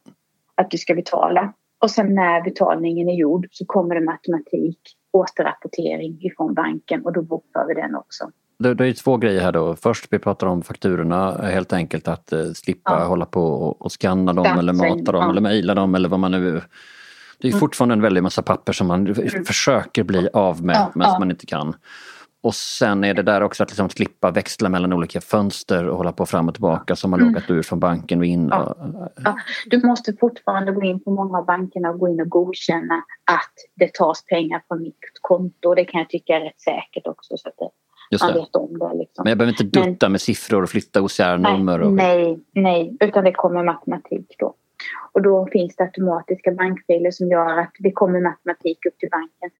att 0.54 0.70
du 0.70 0.78
ska 0.78 0.94
betala. 0.94 1.52
Och 1.78 1.90
sen 1.90 2.14
när 2.14 2.42
betalningen 2.42 3.08
är 3.08 3.14
gjord 3.14 3.46
så 3.50 3.64
kommer 3.66 3.94
det 3.94 4.00
matematik 4.00 4.80
återrapportering 5.16 6.18
ifrån 6.20 6.54
banken 6.54 7.04
och 7.04 7.12
då 7.12 7.22
bokför 7.22 7.66
vi 7.68 7.74
den 7.74 7.94
också. 7.94 8.30
Det, 8.58 8.74
det 8.74 8.86
är 8.86 8.92
två 8.92 9.16
grejer 9.16 9.40
här 9.40 9.52
då. 9.52 9.76
Först 9.76 10.06
vi 10.10 10.18
pratar 10.18 10.46
om 10.46 10.62
fakturorna, 10.62 11.42
helt 11.42 11.72
enkelt 11.72 12.08
att 12.08 12.32
eh, 12.32 12.44
slippa 12.44 12.92
ja. 13.00 13.04
hålla 13.04 13.26
på 13.26 13.44
och, 13.46 13.82
och 13.82 13.92
scanna 13.92 14.32
dem 14.32 14.44
Dansing, 14.44 14.58
eller 14.58 14.72
mata 14.72 15.12
dem 15.12 15.22
ja. 15.22 15.30
eller 15.30 15.40
mejla 15.40 15.74
dem 15.74 15.94
eller 15.94 16.08
vad 16.08 16.20
man 16.20 16.30
nu... 16.30 16.60
Det 17.38 17.48
är 17.48 17.52
mm. 17.52 17.60
fortfarande 17.60 17.92
en 17.92 18.02
väldig 18.02 18.22
massa 18.22 18.42
papper 18.42 18.72
som 18.72 18.86
man 18.86 19.06
mm. 19.06 19.44
försöker 19.44 20.02
bli 20.04 20.28
av 20.32 20.64
med 20.64 20.76
ja, 20.76 20.90
men 20.94 21.10
som 21.10 21.18
man 21.18 21.30
inte 21.30 21.46
kan. 21.46 21.74
Och 22.46 22.54
sen 22.54 23.04
är 23.04 23.14
det 23.14 23.22
där 23.22 23.40
också 23.40 23.62
att 23.62 23.70
liksom 23.70 23.90
slippa 23.90 24.30
växla 24.30 24.68
mellan 24.68 24.92
olika 24.92 25.20
fönster 25.20 25.88
och 25.88 25.96
hålla 25.96 26.12
på 26.12 26.26
fram 26.26 26.48
och 26.48 26.54
tillbaka 26.54 26.96
som 26.96 27.12
har 27.12 27.20
mm. 27.20 27.32
loggat 27.32 27.50
ur 27.50 27.62
från 27.62 27.80
banken 27.80 28.18
och 28.18 28.24
in. 28.24 28.48
Ja. 28.50 28.76
Ja. 29.24 29.36
Du 29.66 29.86
måste 29.86 30.12
fortfarande 30.20 30.72
gå 30.72 30.82
in 30.82 31.00
på 31.00 31.10
många 31.10 31.38
av 31.38 31.46
bankerna 31.46 31.90
och 31.90 31.98
gå 31.98 32.08
in 32.08 32.20
och 32.20 32.28
godkänna 32.28 32.94
att 33.24 33.54
det 33.74 33.94
tas 33.94 34.24
pengar 34.24 34.62
från 34.68 34.82
mitt 34.82 34.98
konto. 35.20 35.74
Det 35.74 35.84
kan 35.84 36.00
jag 36.00 36.10
tycka 36.10 36.36
är 36.36 36.40
rätt 36.40 36.60
säkert 36.60 37.06
också 37.06 37.36
så 37.36 37.48
att 37.48 37.54
det, 37.58 37.68
Just 38.10 38.24
man 38.24 38.34
vet 38.34 38.56
om 38.56 38.78
det. 38.78 38.98
Liksom. 38.98 39.22
Men 39.22 39.30
jag 39.30 39.38
behöver 39.38 39.52
inte 39.52 39.80
dutta 39.80 40.06
Men, 40.06 40.12
med 40.12 40.20
siffror 40.20 40.62
och 40.62 40.68
flytta 40.68 41.02
OCR-nummer? 41.02 41.80
Och... 41.80 41.92
Nej, 41.92 42.38
nej, 42.54 42.96
utan 43.00 43.24
det 43.24 43.32
kommer 43.32 43.64
matematik 43.64 44.36
då. 44.38 44.54
Och 45.12 45.22
då 45.22 45.48
finns 45.52 45.76
det 45.76 45.84
automatiska 45.84 46.52
bankfiler 46.52 47.10
som 47.10 47.28
gör 47.28 47.58
att 47.58 47.72
det 47.78 47.92
kommer 47.92 48.20
matematik 48.20 48.86
upp 48.86 48.98
till 48.98 49.08
banken. 49.10 49.50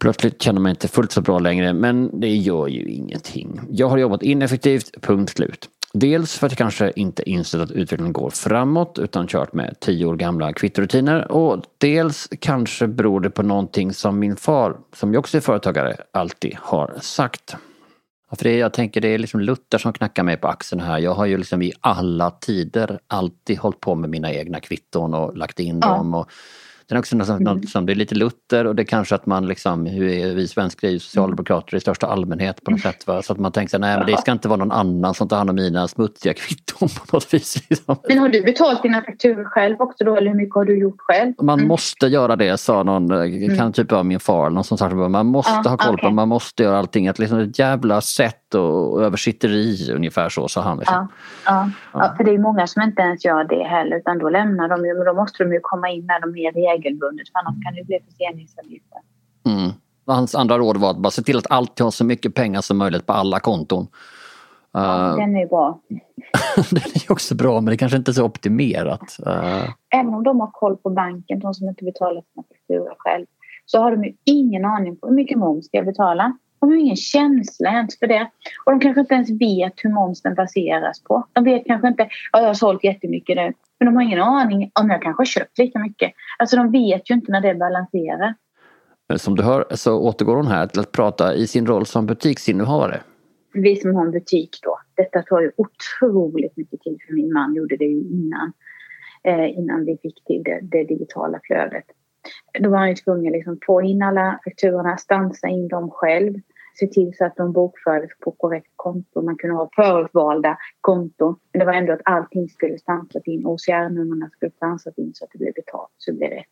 Plötsligt 0.00 0.42
känner 0.42 0.60
man 0.60 0.70
inte 0.70 0.88
fullt 0.88 1.12
så 1.12 1.20
bra 1.20 1.38
längre 1.38 1.72
men 1.72 2.20
det 2.20 2.34
gör 2.34 2.68
ju 2.68 2.84
ingenting. 2.84 3.60
Jag 3.70 3.88
har 3.88 3.98
jobbat 3.98 4.22
ineffektivt, 4.22 5.00
punkt 5.00 5.30
slut. 5.30 5.68
Dels 5.92 6.38
för 6.38 6.46
att 6.46 6.52
jag 6.52 6.58
kanske 6.58 6.92
inte 6.96 7.30
insett 7.30 7.60
att 7.60 7.70
utvecklingen 7.70 8.12
går 8.12 8.30
framåt 8.30 8.98
utan 8.98 9.26
kört 9.26 9.52
med 9.52 9.76
tio 9.80 10.06
år 10.06 10.16
gamla 10.16 10.52
kvittorutiner 10.52 11.32
och 11.32 11.62
dels 11.78 12.28
kanske 12.40 12.86
beror 12.86 13.20
det 13.20 13.30
på 13.30 13.42
någonting 13.42 13.92
som 13.92 14.18
min 14.18 14.36
far, 14.36 14.76
som 14.96 15.12
ju 15.12 15.18
också 15.18 15.36
är 15.36 15.40
företagare, 15.40 15.96
alltid 16.12 16.56
har 16.60 16.98
sagt. 17.00 17.56
För 18.36 18.44
det, 18.44 18.56
jag 18.56 18.72
tänker 18.72 19.00
det 19.00 19.08
är 19.08 19.18
liksom 19.18 19.40
Luther 19.40 19.78
som 19.78 19.92
knackar 19.92 20.22
mig 20.22 20.36
på 20.36 20.48
axeln 20.48 20.80
här. 20.80 20.98
Jag 20.98 21.14
har 21.14 21.26
ju 21.26 21.36
liksom 21.36 21.62
i 21.62 21.72
alla 21.80 22.30
tider 22.30 22.98
alltid 23.06 23.58
hållit 23.58 23.80
på 23.80 23.94
med 23.94 24.10
mina 24.10 24.32
egna 24.32 24.60
kvitton 24.60 25.14
och 25.14 25.36
lagt 25.36 25.60
in 25.60 25.78
ja. 25.82 25.88
dem. 25.88 26.14
Och 26.14 26.30
Sen 26.90 26.98
också 26.98 27.16
något, 27.16 27.28
mm. 27.28 27.42
något 27.42 27.68
som, 27.68 27.86
det 27.86 27.92
är 27.92 27.94
lite 27.94 28.14
Luther 28.14 28.66
och 28.66 28.74
det 28.74 28.82
är 28.82 28.84
kanske 28.84 29.14
att 29.14 29.26
man 29.26 29.46
liksom, 29.46 29.86
hur 29.86 30.08
är 30.08 30.34
vi 30.34 30.48
svenskar 30.48 30.88
är 30.88 30.92
ju 30.92 30.98
socialdemokrater 30.98 31.76
i 31.76 31.80
största 31.80 32.06
allmänhet 32.06 32.64
på 32.64 32.70
något 32.70 32.80
sätt. 32.80 33.06
Va? 33.06 33.22
Så 33.22 33.32
att 33.32 33.38
man 33.38 33.52
tänker 33.52 33.78
nej 33.78 33.96
men 33.96 34.06
det 34.06 34.16
ska 34.16 34.32
inte 34.32 34.48
vara 34.48 34.56
någon 34.56 34.72
annan 34.72 35.14
som 35.14 35.28
tar 35.28 35.36
hand 35.36 35.50
om 35.50 35.56
mina 35.56 35.88
smutsiga 35.88 36.34
kvitton 36.34 36.88
på 36.88 37.16
något 37.16 37.34
vis. 37.34 37.70
Liksom. 37.70 37.96
Men 38.08 38.18
har 38.18 38.28
du 38.28 38.42
betalt 38.42 38.82
dina 38.82 39.02
fakturor 39.02 39.44
själv 39.44 39.76
också 39.80 40.04
då 40.04 40.16
eller 40.16 40.30
hur 40.30 40.36
mycket 40.36 40.54
har 40.54 40.64
du 40.64 40.78
gjort 40.78 40.96
själv? 40.98 41.34
Man 41.42 41.58
mm. 41.58 41.68
måste 41.68 42.06
göra 42.06 42.36
det 42.36 42.56
sa 42.56 42.82
någon, 42.82 43.10
eh, 43.10 43.20
mm. 43.20 43.56
kan 43.56 43.72
typ 43.72 43.92
vara 43.92 44.02
min 44.02 44.20
far, 44.20 44.50
någon 44.50 44.64
som 44.64 44.78
sagt 44.78 44.94
man 44.94 45.26
måste 45.26 45.52
ah, 45.52 45.70
ha 45.70 45.76
koll 45.76 45.94
okay. 45.94 46.08
på, 46.08 46.14
man 46.14 46.28
måste 46.28 46.62
göra 46.62 46.78
allting. 46.78 47.08
Att 47.08 47.18
liksom 47.18 47.38
ett 47.38 47.58
jävla 47.58 48.00
sätt 48.00 48.54
och 48.54 49.02
översitteri 49.02 49.92
ungefär 49.92 50.28
så 50.28 50.48
sa 50.48 50.60
han. 50.60 50.78
Liksom. 50.78 51.08
Ja, 51.46 51.70
ja. 51.92 52.00
ja, 52.00 52.14
för 52.16 52.24
det 52.24 52.30
är 52.30 52.38
många 52.38 52.66
som 52.66 52.82
inte 52.82 53.02
ens 53.02 53.24
gör 53.24 53.44
det 53.44 53.64
heller 53.64 53.96
utan 53.96 54.18
då 54.18 54.28
lämnar 54.28 54.68
de 54.68 54.86
ju, 54.86 54.94
men 54.94 55.04
då 55.04 55.14
måste 55.14 55.44
de 55.44 55.52
ju 55.52 55.60
komma 55.62 55.90
in 55.90 56.06
när 56.06 56.20
de 56.20 56.36
är 56.36 56.52
regelbundet 56.80 57.28
för 57.28 57.38
annars 57.38 57.64
kan 57.64 57.74
det 57.74 57.84
bli 57.84 57.98
förseningsavgifter. 58.10 58.98
Mm. 59.46 59.72
Hans 60.06 60.34
andra 60.34 60.58
råd 60.58 60.76
var 60.76 60.90
att 60.90 60.98
bara 60.98 61.10
se 61.10 61.22
till 61.22 61.38
att 61.38 61.50
alltid 61.50 61.84
ha 61.84 61.90
så 61.90 62.04
mycket 62.04 62.34
pengar 62.34 62.60
som 62.60 62.78
möjligt 62.78 63.06
på 63.06 63.12
alla 63.12 63.40
konton. 63.40 63.86
Ja, 64.72 65.10
uh, 65.10 65.16
den 65.16 65.36
är 65.36 65.46
bra. 65.46 65.80
den 66.70 66.82
är 66.94 67.12
också 67.12 67.34
bra 67.34 67.60
men 67.60 67.70
det 67.70 67.76
kanske 67.76 67.98
inte 67.98 68.10
är 68.10 68.12
så 68.12 68.24
optimerat. 68.24 69.16
Uh. 69.26 69.70
Även 69.94 70.14
om 70.14 70.22
de 70.22 70.40
har 70.40 70.50
koll 70.52 70.76
på 70.76 70.90
banken, 70.90 71.38
de 71.40 71.54
som 71.54 71.68
inte 71.68 71.84
betalar 71.84 72.22
sina 72.22 72.42
fakturor 72.42 72.94
själv, 72.98 73.26
så 73.66 73.78
har 73.78 73.90
de 73.90 74.04
ju 74.04 74.12
ingen 74.24 74.64
aning 74.64 74.96
på 74.96 75.08
hur 75.08 75.14
mycket 75.14 75.38
moms 75.38 75.66
ska 75.66 75.76
jag 75.76 75.86
betala. 75.86 76.36
De 76.60 76.70
har 76.70 76.76
ingen 76.76 76.96
känsla 76.96 77.70
ens 77.70 77.98
för 77.98 78.06
det. 78.06 78.30
Och 78.64 78.72
de 78.72 78.80
kanske 78.80 79.00
inte 79.00 79.14
ens 79.14 79.30
vet 79.30 79.72
hur 79.76 79.90
momsen 79.90 80.34
baseras 80.34 81.02
på. 81.04 81.26
De 81.32 81.44
vet 81.44 81.66
kanske 81.66 81.88
inte, 81.88 82.08
ja 82.32 82.40
jag 82.40 82.46
har 82.46 82.54
sålt 82.54 82.84
jättemycket 82.84 83.36
nu. 83.36 83.52
Men 83.80 83.86
de 83.86 83.96
har 83.96 84.02
ingen 84.02 84.20
aning 84.20 84.70
om 84.80 84.90
jag 84.90 85.02
kanske 85.02 85.20
har 85.20 85.26
köpt 85.26 85.58
lika 85.58 85.78
mycket. 85.78 86.12
Alltså 86.38 86.56
de 86.56 86.72
vet 86.72 87.10
ju 87.10 87.14
inte 87.14 87.32
när 87.32 87.40
det 87.40 87.54
balanserar. 87.54 88.34
Som 89.16 89.36
du 89.36 89.42
hör 89.42 89.66
så 89.70 90.00
återgår 90.00 90.36
hon 90.36 90.46
här 90.46 90.66
till 90.66 90.80
att 90.80 90.92
prata 90.92 91.34
i 91.34 91.46
sin 91.46 91.66
roll 91.66 91.86
som 91.86 92.06
butiksinnehavare. 92.06 93.00
Vi 93.52 93.76
som 93.76 93.94
har 93.94 94.06
en 94.06 94.10
butik 94.10 94.58
då. 94.62 94.78
Detta 94.94 95.22
tar 95.22 95.40
ju 95.40 95.52
otroligt 95.56 96.56
mycket 96.56 96.80
tid 96.80 96.98
för 97.06 97.14
min 97.14 97.32
man 97.32 97.54
gjorde 97.54 97.76
det 97.76 97.84
ju 97.84 98.00
innan. 98.00 98.52
Eh, 99.24 99.58
innan 99.58 99.84
vi 99.84 99.98
fick 100.02 100.24
till 100.24 100.42
det, 100.42 100.60
det 100.62 100.84
digitala 100.84 101.40
flödet. 101.42 101.84
Då 102.60 102.70
var 102.70 102.78
han 102.78 102.88
ju 102.88 102.94
tvungen 102.94 103.32
liksom 103.32 103.58
få 103.66 103.82
in 103.82 104.02
alla 104.02 104.40
fakturorna, 104.44 104.96
stansa 104.96 105.48
in 105.48 105.68
dem 105.68 105.90
själv 105.90 106.34
se 106.80 106.86
till 106.86 107.16
så 107.16 107.24
att 107.24 107.36
de 107.36 107.52
bokfördes 107.52 108.10
på 108.20 108.30
korrekt 108.30 108.72
konto. 108.76 109.22
Man 109.22 109.36
kunde 109.36 109.56
ha 109.56 109.70
förutvalda 109.76 110.58
konton. 110.80 111.36
Men 111.52 111.58
det 111.58 111.66
var 111.66 111.72
ändå 111.72 111.92
att 111.92 112.00
allting 112.04 112.48
skulle 112.48 112.78
stansas 112.78 113.22
in. 113.26 113.46
OCR-numren 113.46 114.30
skulle 114.30 114.52
stansas 114.52 114.98
in 114.98 115.14
så 115.14 115.24
att 115.24 115.30
det 115.32 115.38
blev 115.38 115.54
betalt, 115.54 115.94
så 115.96 116.10
det 116.10 116.16
blev 116.16 116.30
rätt. 116.30 116.46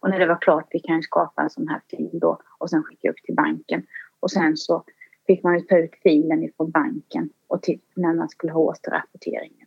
Och 0.00 0.10
när 0.10 0.18
det 0.18 0.26
var 0.26 0.40
klart, 0.40 0.66
vi 0.70 0.80
kan 0.80 1.02
skapa 1.02 1.42
en 1.42 1.50
sån 1.50 1.68
här 1.68 1.80
fil 1.90 2.18
då 2.20 2.38
och 2.58 2.70
sen 2.70 2.82
skicka 2.82 3.10
upp 3.10 3.22
till 3.24 3.34
banken. 3.34 3.82
Och 4.20 4.30
sen 4.30 4.56
så 4.56 4.84
fick 5.26 5.42
man 5.42 5.58
ju 5.58 5.60
ta 5.60 5.78
ut 5.78 5.94
filen 6.02 6.42
ifrån 6.42 6.70
banken 6.70 7.30
och 7.46 7.62
till 7.62 7.80
när 7.96 8.14
man 8.14 8.28
skulle 8.28 8.52
ha 8.52 8.60
återrapporteringen. 8.60 9.66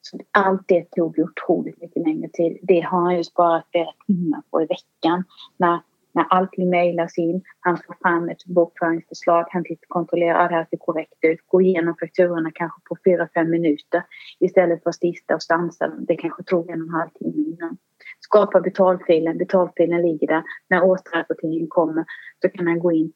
Så 0.00 0.18
allt 0.30 0.62
det 0.68 0.90
tog 0.90 1.18
otroligt 1.18 1.80
mycket 1.80 2.02
längre 2.02 2.28
tid. 2.28 2.58
Det 2.62 2.80
har 2.80 3.00
han 3.00 3.16
ju 3.16 3.24
sparat 3.24 3.64
flera 3.70 3.92
timmar 4.06 4.42
på 4.50 4.62
i 4.62 4.66
veckan. 4.66 5.24
När, 5.56 5.80
när 6.12 6.24
allting 6.30 6.70
mejlas 6.70 7.18
in, 7.18 7.42
han 7.60 7.76
får 7.86 7.94
fram 8.02 8.28
ett 8.28 8.44
bokföringsförslag, 8.44 9.46
han 9.50 9.64
tittar, 9.64 9.86
kontrollerar 9.88 10.44
att 10.44 10.50
det 10.50 10.54
här 10.54 10.66
ser 10.70 10.76
korrekt 10.76 11.18
ut, 11.20 11.38
går 11.46 11.62
igenom 11.62 11.94
fakturorna 12.00 12.50
kanske 12.54 12.80
på 12.88 12.96
fyra 13.04 13.28
fem 13.34 13.50
minuter 13.50 14.02
istället 14.40 14.82
för 14.82 14.90
att 14.90 14.96
stista 14.96 15.34
och 15.34 15.42
stansa. 15.42 15.92
Det 16.08 16.16
kanske 16.16 16.42
tog 16.42 16.70
en 16.70 16.82
och 16.82 16.88
en 16.88 16.94
halv 16.94 17.10
timme 17.10 17.48
innan. 17.48 17.76
Skapa 18.20 18.60
betalfilen, 18.60 19.38
betalfilen 19.38 20.02
ligger 20.02 20.26
där. 20.26 20.42
När 20.70 20.84
återrapporteringen 20.84 21.68
kommer 21.68 22.04
så 22.42 22.48
kan 22.48 22.66
han 22.66 22.78
gå 22.78 22.92
in 22.92 23.12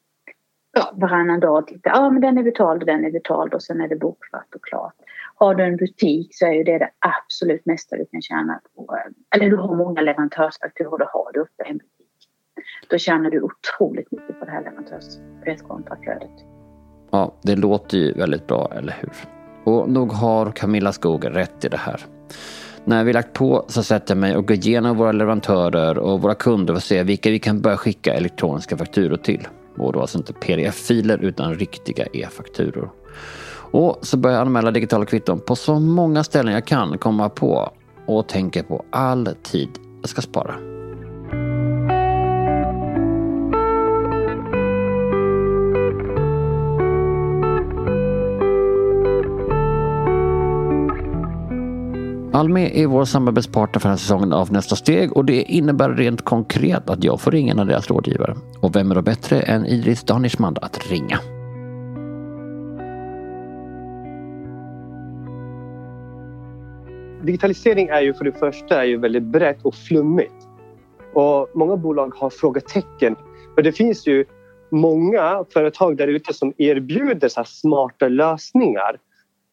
ja, 0.76 0.92
varannan 0.94 1.40
dag 1.40 1.58
och 1.58 1.66
titta. 1.66 1.90
Ja, 1.90 2.10
men 2.10 2.22
den 2.22 2.38
är 2.38 2.42
betald 2.42 2.82
och 2.82 2.86
den 2.86 3.04
är 3.04 3.10
betald 3.10 3.54
och 3.54 3.62
sen 3.62 3.80
är 3.80 3.88
det 3.88 3.96
bokfört 3.96 4.54
och 4.54 4.64
klart. 4.64 4.94
Har 5.34 5.54
du 5.54 5.64
en 5.64 5.76
butik 5.76 6.28
så 6.30 6.46
är 6.46 6.52
ju 6.52 6.64
det 6.64 6.78
det 6.78 6.90
absolut 6.98 7.66
mesta 7.66 7.96
du 7.96 8.06
kan 8.06 8.22
tjäna 8.22 8.60
på. 8.74 8.96
Eh, 8.96 9.36
eller 9.36 9.50
du 9.50 9.56
har 9.56 9.76
många 9.76 10.00
leverantörsfakturor, 10.00 10.98
då 10.98 11.04
har 11.04 11.32
du 11.32 11.40
ofta 11.40 11.64
en 11.64 11.78
butik. 11.78 11.95
Då 12.90 12.98
tjänar 12.98 13.30
du 13.30 13.40
otroligt 13.42 14.12
mycket 14.12 14.38
på 14.38 14.44
det 14.44 14.50
här 14.50 14.64
leverantörsreskontraflödet. 14.64 16.30
Ja, 17.10 17.34
det 17.42 17.56
låter 17.56 17.98
ju 17.98 18.12
väldigt 18.12 18.46
bra, 18.46 18.72
eller 18.76 18.96
hur? 19.00 19.12
Och 19.64 19.90
nog 19.90 20.12
har 20.12 20.50
Camilla 20.50 20.92
Skog 20.92 21.36
rätt 21.36 21.64
i 21.64 21.68
det 21.68 21.76
här. 21.76 22.00
När 22.84 23.04
vi 23.04 23.12
lagt 23.12 23.32
på 23.32 23.64
så 23.68 23.82
sätter 23.82 24.14
jag 24.14 24.20
mig 24.20 24.36
och 24.36 24.48
går 24.48 24.56
igenom 24.56 24.96
våra 24.96 25.12
leverantörer 25.12 25.98
och 25.98 26.22
våra 26.22 26.34
kunder 26.34 26.74
för 26.74 26.78
att 26.78 26.84
se 26.84 27.02
vilka 27.02 27.30
vi 27.30 27.38
kan 27.38 27.60
börja 27.60 27.76
skicka 27.76 28.14
elektroniska 28.14 28.76
fakturor 28.76 29.16
till. 29.16 29.48
Och 29.78 29.92
då 29.92 30.00
alltså 30.00 30.18
inte 30.18 30.32
pdf-filer 30.32 31.18
utan 31.18 31.54
riktiga 31.54 32.06
e-fakturor. 32.12 32.90
Och 33.70 33.98
så 34.02 34.16
börjar 34.16 34.36
jag 34.36 34.46
anmäla 34.46 34.70
digitala 34.70 35.04
kvitton 35.04 35.40
på 35.40 35.56
så 35.56 35.80
många 35.80 36.24
ställen 36.24 36.54
jag 36.54 36.64
kan 36.64 36.98
komma 36.98 37.28
på 37.28 37.72
och 38.06 38.28
tänker 38.28 38.62
på 38.62 38.84
all 38.90 39.28
tid 39.42 39.68
jag 40.00 40.08
ska 40.08 40.20
spara. 40.20 40.75
Almi 52.36 52.82
är 52.82 52.86
vår 52.86 53.04
samarbetspartner 53.04 53.80
för 53.80 53.88
den 53.88 53.92
här 53.92 53.98
säsongen 53.98 54.32
av 54.32 54.52
Nästa 54.52 54.76
steg 54.76 55.16
och 55.16 55.24
det 55.24 55.42
innebär 55.42 55.90
rent 55.90 56.24
konkret 56.24 56.90
att 56.90 57.04
jag 57.04 57.20
får 57.20 57.30
ringa 57.30 57.52
en 57.52 57.58
av 57.58 57.66
deras 57.66 57.90
rådgivare. 57.90 58.36
Och 58.60 58.76
vem 58.76 58.90
är 58.90 58.94
då 58.94 59.02
bättre 59.02 59.40
än 59.40 59.66
Iris 59.66 60.02
Danishmand 60.02 60.58
att 60.62 60.90
ringa? 60.90 61.18
digitalisering 67.22 67.88
är 67.88 68.00
ju 68.00 68.14
för 68.14 68.24
det 68.24 68.32
första 68.32 68.82
är 68.82 68.84
ju 68.84 68.96
väldigt 68.96 69.22
brett 69.22 69.58
och 69.62 69.74
flummigt. 69.74 70.48
Och 71.14 71.48
många 71.54 71.76
bolag 71.76 72.14
har 72.16 72.30
frågetecken. 72.30 73.16
Men 73.54 73.64
det 73.64 73.72
finns 73.72 74.06
ju 74.06 74.24
många 74.70 75.44
företag 75.52 75.96
där 75.96 76.08
ute 76.08 76.34
som 76.34 76.52
erbjuder 76.58 77.28
så 77.28 77.44
smarta 77.44 78.08
lösningar. 78.08 78.98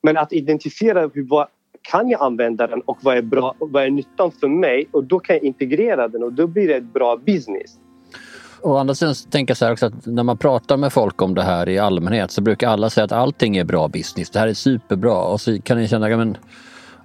Men 0.04 0.18
att 0.18 0.34
identifiera 0.34 1.10
hur, 1.14 1.28
vad 1.30 1.48
kan 1.84 2.10
jag 2.10 2.22
använda 2.22 2.68
den 2.68 2.82
och 2.82 2.98
vad 3.02 3.18
är, 3.18 3.22
bra, 3.22 3.56
vad 3.60 3.84
är 3.84 3.90
nyttan 3.90 4.32
för 4.32 4.48
mig 4.48 4.88
och 4.92 5.04
då 5.04 5.20
kan 5.20 5.36
jag 5.36 5.44
integrera 5.44 6.08
den 6.08 6.24
och 6.24 6.34
då 6.34 6.48
blir 6.48 6.68
det 6.68 6.76
ett 6.76 6.94
bra 6.94 7.18
business. 7.18 7.80
Å 8.62 8.78
andra 8.78 8.96
sidan 8.96 9.16
tänker 9.30 9.52
jag 9.52 9.58
så 9.58 9.66
här 9.66 9.72
också 9.72 9.86
att 9.86 10.06
när 10.06 10.24
man 10.24 10.38
pratar 10.38 10.78
med 10.78 10.94
folk 10.94 11.22
om 11.22 11.36
det 11.36 11.42
här 11.42 11.70
i 11.70 11.80
allmänhet 11.80 12.32
så 12.32 12.42
brukar 12.42 12.70
alla 12.70 12.90
säga 12.90 13.06
att 13.06 13.12
allting 13.12 13.58
är 13.58 13.64
bra 13.64 13.88
business. 13.88 14.30
Det 14.30 14.40
här 14.40 14.48
är 14.48 14.54
superbra 14.54 15.18
och 15.18 15.42
så 15.42 15.62
kan 15.62 15.78
ni 15.78 15.88
känna, 15.88 16.18
men 16.18 16.38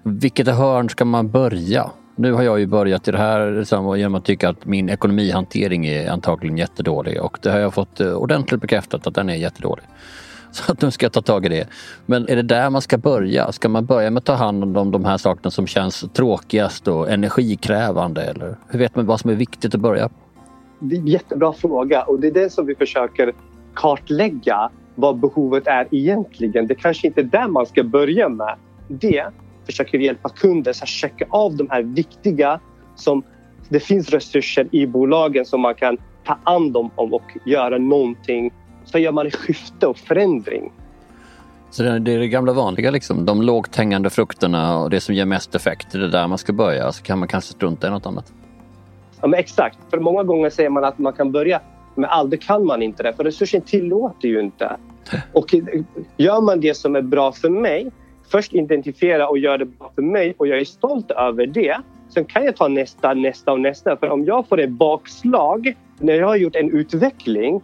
vilket 0.03 0.49
hörn 0.49 0.89
ska 0.89 1.05
man 1.05 1.31
börja? 1.31 1.91
Nu 2.17 2.33
har 2.33 2.43
jag 2.43 2.61
ju 2.61 2.67
börjat 2.67 3.09
i 3.09 3.11
det 3.11 3.19
här 3.19 3.51
liksom, 3.51 3.99
genom 3.99 4.15
att 4.15 4.25
tycka 4.25 4.49
att 4.49 4.67
min 4.67 4.89
ekonomihantering 4.89 5.87
är 5.87 6.11
antagligen 6.11 6.59
jättedålig 6.59 7.23
och 7.23 7.39
det 7.43 7.51
har 7.51 7.59
jag 7.59 7.75
fått 7.75 8.01
eh, 8.01 8.13
ordentligt 8.13 8.61
bekräftat 8.61 9.07
att 9.07 9.15
den 9.15 9.31
är 9.31 9.35
jättedålig. 9.35 9.85
Så 10.51 10.73
att 10.73 10.81
de 10.81 10.93
ska 10.93 11.11
ta 11.11 11.23
tag 11.23 11.47
i 11.47 11.49
det. 11.49 11.69
Men 12.07 12.29
är 12.29 12.37
det 12.37 12.43
där 12.43 12.71
man 12.71 12.83
ska 12.83 12.99
börja? 12.99 13.53
Ska 13.53 13.69
man 13.69 13.87
börja 13.87 14.11
med 14.11 14.19
att 14.19 14.25
ta 14.25 14.35
hand 14.35 14.77
om 14.77 14.91
de 14.91 15.05
här 15.05 15.17
sakerna 15.17 15.51
som 15.51 15.67
känns 15.67 16.05
tråkigast 16.13 16.89
och 16.89 17.11
energikrävande? 17.11 18.23
Eller 18.23 18.57
hur 18.69 18.79
vet 18.79 18.97
man 18.97 19.07
vad 19.07 19.21
som 19.21 19.31
är 19.31 19.35
viktigt 19.35 19.75
att 19.75 19.81
börja? 19.81 20.09
Det 20.81 20.97
är 20.97 21.01
en 21.01 21.07
jättebra 21.07 21.53
fråga 21.53 22.03
och 22.03 22.21
det 22.21 22.27
är 22.27 22.33
det 22.33 22.53
som 22.53 22.67
vi 22.67 22.75
försöker 22.75 23.33
kartlägga 23.75 24.71
vad 24.95 25.19
behovet 25.19 25.67
är 25.67 25.89
egentligen. 25.91 26.67
Det 26.67 26.75
kanske 26.75 27.07
inte 27.07 27.21
är 27.21 27.25
där 27.25 27.49
man 27.49 27.67
ska 27.67 27.83
börja 27.83 28.29
med 28.29 28.57
det 28.89 29.25
försöker 29.67 29.99
vi 29.99 30.05
hjälpa 30.05 30.29
kunder 30.29 30.71
att 30.71 30.89
checka 30.89 31.27
av 31.31 31.57
de 31.57 31.71
här 31.71 31.83
viktiga 31.83 32.61
som 32.97 33.23
det 33.69 33.81
finns 33.81 34.11
resurser 34.11 34.69
i 34.71 34.87
bolagen 34.87 35.45
som 35.45 35.61
man 35.61 35.75
kan 35.75 35.97
ta 36.27 36.39
hand 36.45 36.77
om 36.77 36.91
och 36.97 37.23
göra 37.45 37.79
någonting. 37.79 38.53
Så 38.91 38.99
gör 38.99 39.13
man 39.13 39.31
skifte 39.31 39.87
och 39.87 39.99
förändring. 39.99 40.73
Så 41.71 41.83
det 41.83 42.13
är 42.13 42.19
det 42.19 42.29
gamla 42.29 42.53
vanliga, 42.53 42.91
liksom. 42.91 43.25
de 43.25 43.43
lågt 43.43 43.77
hängande 43.77 44.11
frukterna 44.11 44.79
och 44.79 44.91
det 44.91 45.01
som 45.01 45.15
ger 45.15 45.25
mest 45.25 45.55
effekt. 45.55 45.93
Det 45.93 45.99
är 45.99 46.09
där 46.09 46.27
man 46.27 46.39
ska 46.39 46.53
börja, 46.53 46.93
så 46.93 47.03
kan 47.03 47.19
man 47.19 47.29
kanske 47.29 47.53
strunta 47.53 47.87
i 47.87 47.91
något 47.91 48.07
annat. 48.07 48.33
Ja, 49.21 49.27
men 49.27 49.41
exakt. 49.41 49.79
För 49.91 49.99
många 49.99 50.23
gånger 50.23 50.51
säger 50.51 50.71
man 50.71 50.85
att 50.85 50.99
man 50.99 51.13
kan 51.13 51.33
börja, 51.33 51.61
men 51.95 52.05
aldrig 52.05 52.43
kan 52.43 52.67
man 52.67 52.83
inte 52.83 53.03
det. 53.03 53.13
För 53.13 53.25
resursen 53.25 53.61
tillåter 53.61 54.29
ju 54.29 54.41
inte. 54.41 54.77
Och 55.33 55.55
gör 56.17 56.41
man 56.41 56.61
det 56.61 56.75
som 56.75 56.97
är 56.97 57.03
bra 57.03 57.33
för 57.33 57.51
mig 57.51 57.91
först 58.31 58.55
identifiera 58.55 59.29
och 59.29 59.39
göra 59.39 59.59
det 59.59 59.65
bra 59.65 59.93
för 59.95 60.03
mig 60.03 60.35
och 60.37 60.47
jag 60.47 60.61
är 60.61 60.65
stolt 60.65 61.11
över 61.11 61.47
det. 61.47 61.77
Sen 62.09 62.25
kan 62.25 62.45
jag 62.45 62.57
ta 62.57 62.69
nästa, 62.69 63.15
nästa 63.15 63.53
och 63.53 63.61
nästa. 63.61 63.97
För 63.97 64.11
om 64.11 64.25
jag 64.25 64.49
får 64.49 64.61
ett 64.61 64.71
bakslag 64.71 65.77
när 65.99 66.15
jag 66.15 66.27
har 66.27 66.37
gjort 66.37 66.57
en 66.57 66.71
utveckling 66.71 67.61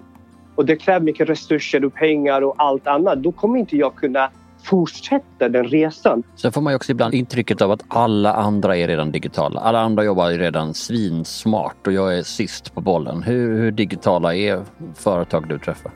och 0.55 0.67
det 0.67 0.77
kräver 0.77 1.01
mycket 1.01 1.29
resurser 1.29 1.85
och 1.85 1.95
pengar 1.95 2.43
och 2.43 2.55
allt 2.59 2.87
annat, 2.87 3.23
då 3.23 3.33
kommer 3.33 3.59
inte 3.59 3.77
jag 3.77 3.95
kunna 3.95 4.31
fortsätta 4.64 5.49
den 5.49 5.64
resan. 5.64 6.23
Sen 6.37 6.53
får 6.53 6.61
man 6.61 6.73
ju 6.73 6.77
också 6.77 6.93
ibland 6.93 7.14
intrycket 7.14 7.62
av 7.62 7.71
att 7.71 7.85
alla 7.88 8.33
andra 8.35 8.77
är 8.77 8.88
redan 8.88 9.12
digitala. 9.12 9.61
Alla 9.61 9.81
andra 9.81 10.05
jobbar 10.05 10.31
redan 10.31 10.75
svinsmart 10.75 11.87
och 11.87 11.93
jag 11.93 12.19
är 12.19 12.23
sist 12.23 12.75
på 12.75 12.81
bollen. 12.81 13.23
Hur, 13.23 13.59
hur 13.59 13.71
digitala 13.71 14.35
är 14.35 14.64
företag 14.95 15.49
du 15.49 15.59
träffar? 15.59 15.93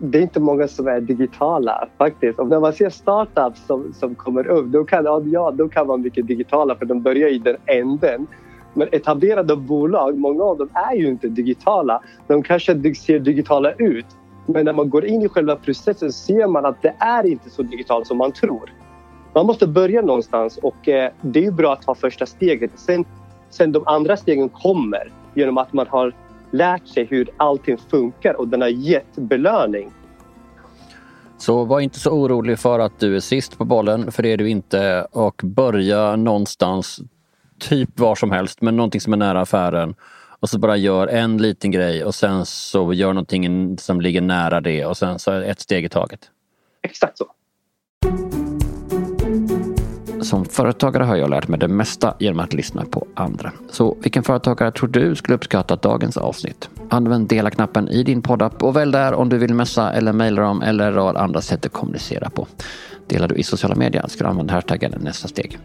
det 0.00 0.18
är 0.18 0.22
inte 0.22 0.40
många 0.40 0.68
som 0.68 0.88
är 0.88 1.00
digitala 1.00 1.88
faktiskt. 1.98 2.38
Och 2.38 2.48
när 2.48 2.60
man 2.60 2.72
ser 2.72 2.90
startups 2.90 3.66
som, 3.66 3.92
som 3.92 4.14
kommer 4.14 4.46
upp, 4.46 4.66
då 4.66 4.84
kan, 4.84 5.04
ja, 5.32 5.50
då 5.50 5.68
kan 5.68 5.86
man 5.86 6.02
mycket 6.02 6.26
digitala 6.26 6.74
för 6.74 6.86
de 6.86 7.02
börjar 7.02 7.28
i 7.28 7.38
den 7.38 7.56
änden. 7.66 8.26
Men 8.74 8.88
etablerade 8.92 9.56
bolag, 9.56 10.18
många 10.18 10.44
av 10.44 10.58
dem 10.58 10.68
är 10.74 10.94
ju 10.94 11.08
inte 11.08 11.28
digitala. 11.28 12.02
De 12.26 12.42
kanske 12.42 12.94
ser 12.94 13.18
digitala 13.18 13.72
ut. 13.72 14.06
Men 14.46 14.64
när 14.64 14.72
man 14.72 14.90
går 14.90 15.04
in 15.04 15.22
i 15.22 15.28
själva 15.28 15.56
processen 15.56 16.12
ser 16.12 16.46
man 16.46 16.66
att 16.66 16.82
det 16.82 16.94
är 16.98 17.26
inte 17.26 17.50
så 17.50 17.62
digitalt 17.62 18.06
som 18.06 18.18
man 18.18 18.32
tror. 18.32 18.72
Man 19.34 19.46
måste 19.46 19.66
börja 19.66 20.02
någonstans 20.02 20.58
och 20.62 20.88
eh, 20.88 21.12
det 21.20 21.44
är 21.44 21.50
bra 21.50 21.72
att 21.72 21.82
ta 21.82 21.94
första 21.94 22.26
steget. 22.26 22.70
Sen, 22.74 23.04
sen 23.50 23.72
de 23.72 23.82
andra 23.86 24.16
stegen 24.16 24.48
kommer 24.48 25.12
genom 25.34 25.58
att 25.58 25.72
man 25.72 25.86
har 25.86 26.14
lärt 26.50 26.88
sig 26.88 27.04
hur 27.04 27.30
allting 27.36 27.78
funkar 27.90 28.34
och 28.34 28.48
den 28.48 28.60
har 28.60 28.68
gett 28.68 29.16
belöning. 29.16 29.90
Så 31.38 31.64
var 31.64 31.80
inte 31.80 32.00
så 32.00 32.10
orolig 32.10 32.58
för 32.58 32.78
att 32.78 32.98
du 32.98 33.16
är 33.16 33.20
sist 33.20 33.58
på 33.58 33.64
bollen, 33.64 34.12
för 34.12 34.22
det 34.22 34.32
är 34.32 34.36
du 34.36 34.48
inte. 34.48 35.06
Och 35.12 35.40
börja 35.44 36.16
någonstans, 36.16 37.00
typ 37.60 38.00
var 38.00 38.14
som 38.14 38.30
helst, 38.30 38.60
men 38.60 38.76
någonting 38.76 39.00
som 39.00 39.12
är 39.12 39.16
nära 39.16 39.40
affären. 39.40 39.94
Och 40.40 40.48
så 40.48 40.58
bara 40.58 40.76
gör 40.76 41.06
en 41.06 41.38
liten 41.38 41.70
grej 41.70 42.04
och 42.04 42.14
sen 42.14 42.46
så 42.46 42.92
gör 42.92 43.12
någonting 43.12 43.78
som 43.78 44.00
ligger 44.00 44.20
nära 44.20 44.60
det 44.60 44.84
och 44.86 44.96
sen 44.96 45.18
så 45.18 45.32
ett 45.32 45.60
steg 45.60 45.84
i 45.84 45.88
taget. 45.88 46.20
Exakt 46.82 47.18
så. 47.18 47.26
Som 50.22 50.44
företagare 50.44 51.04
har 51.04 51.16
jag 51.16 51.30
lärt 51.30 51.48
mig 51.48 51.58
det 51.58 51.68
mesta 51.68 52.14
genom 52.18 52.40
att 52.40 52.52
lyssna 52.52 52.84
på 52.84 53.06
andra. 53.14 53.52
Så 53.70 53.96
vilken 54.02 54.22
företagare 54.22 54.72
tror 54.72 54.88
du 54.88 55.14
skulle 55.14 55.34
uppskatta 55.34 55.76
dagens 55.76 56.16
avsnitt? 56.16 56.68
Använd 56.90 57.28
dela-knappen 57.28 57.88
i 57.88 58.02
din 58.02 58.22
poddapp 58.22 58.62
och 58.62 58.76
välj 58.76 58.92
där 58.92 59.14
om 59.14 59.28
du 59.28 59.38
vill 59.38 59.54
messa 59.54 59.92
eller 59.92 60.12
mejla 60.12 60.42
dem 60.42 60.62
eller 60.62 60.92
rad 60.92 61.16
andra 61.16 61.40
sätt 61.40 61.66
att 61.66 61.72
kommunicera 61.72 62.30
på. 62.30 62.46
Delar 63.06 63.28
du 63.28 63.34
i 63.34 63.42
sociala 63.42 63.74
medier 63.74 64.04
ska 64.08 64.24
du 64.24 64.30
använda 64.30 64.54
hashtaggen 64.54 64.94
nästa 65.00 65.28
steg. 65.28 65.58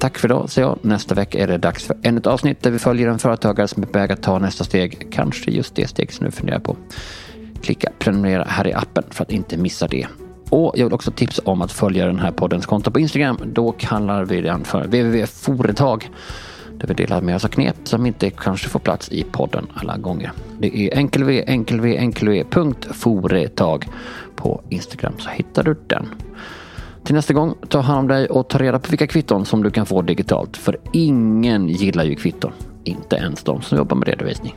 Tack 0.00 0.18
för 0.18 0.28
idag, 0.28 0.50
säger 0.50 0.68
jag. 0.68 0.78
Nästa 0.82 1.14
vecka 1.14 1.38
är 1.38 1.46
det 1.46 1.58
dags 1.58 1.84
för 1.84 1.96
ännu 2.02 2.18
ett 2.18 2.26
avsnitt 2.26 2.62
där 2.62 2.70
vi 2.70 2.78
följer 2.78 3.08
en 3.08 3.18
företagare 3.18 3.68
som 3.68 3.82
är 3.82 3.86
på 3.86 3.98
väg 3.98 4.12
att 4.12 4.22
ta 4.22 4.38
nästa 4.38 4.64
steg. 4.64 5.12
Kanske 5.12 5.50
just 5.50 5.74
det 5.74 5.88
steg 5.88 6.12
som 6.12 6.26
du 6.26 6.32
funderar 6.32 6.58
på. 6.58 6.76
Klicka 7.62 7.92
prenumerera 7.98 8.44
här 8.44 8.66
i 8.66 8.72
appen 8.72 9.04
för 9.10 9.24
att 9.24 9.30
inte 9.30 9.56
missa 9.56 9.88
det. 9.88 10.06
Och 10.50 10.72
jag 10.76 10.84
vill 10.84 10.94
också 10.94 11.10
tipsa 11.10 11.42
om 11.44 11.62
att 11.62 11.72
följa 11.72 12.06
den 12.06 12.18
här 12.18 12.32
poddens 12.32 12.66
konto 12.66 12.90
på 12.90 13.00
Instagram. 13.00 13.40
Då 13.46 13.72
kallar 13.72 14.24
vi 14.24 14.40
den 14.40 14.64
för 14.64 14.84
www.foretag. 14.84 16.10
Där 16.78 16.88
vi 16.88 16.94
delar 16.94 17.20
med 17.20 17.36
oss 17.36 17.44
av 17.44 17.48
knep 17.48 17.76
som 17.84 18.06
inte 18.06 18.30
kanske 18.30 18.68
får 18.68 18.80
plats 18.80 19.08
i 19.08 19.24
podden 19.32 19.66
alla 19.74 19.96
gånger. 19.96 20.32
Det 20.58 20.78
är 20.78 20.96
enkelv, 20.96 21.28
enkelv.foretag 21.78 23.88
på 24.36 24.62
Instagram 24.68 25.14
så 25.18 25.30
hittar 25.30 25.62
du 25.62 25.76
den. 25.86 26.08
Till 27.04 27.14
nästa 27.14 27.34
gång, 27.34 27.54
ta 27.68 27.80
hand 27.80 27.98
om 27.98 28.08
dig 28.08 28.26
och 28.26 28.48
ta 28.48 28.58
reda 28.58 28.78
på 28.78 28.90
vilka 28.90 29.06
kvitton 29.06 29.46
som 29.46 29.62
du 29.62 29.70
kan 29.70 29.86
få 29.86 30.02
digitalt. 30.02 30.56
För 30.56 30.76
ingen 30.92 31.68
gillar 31.68 32.04
ju 32.04 32.14
kvitton. 32.14 32.52
Inte 32.84 33.16
ens 33.16 33.42
de 33.42 33.62
som 33.62 33.78
jobbar 33.78 33.96
med 33.96 34.08
redovisning. 34.08 34.54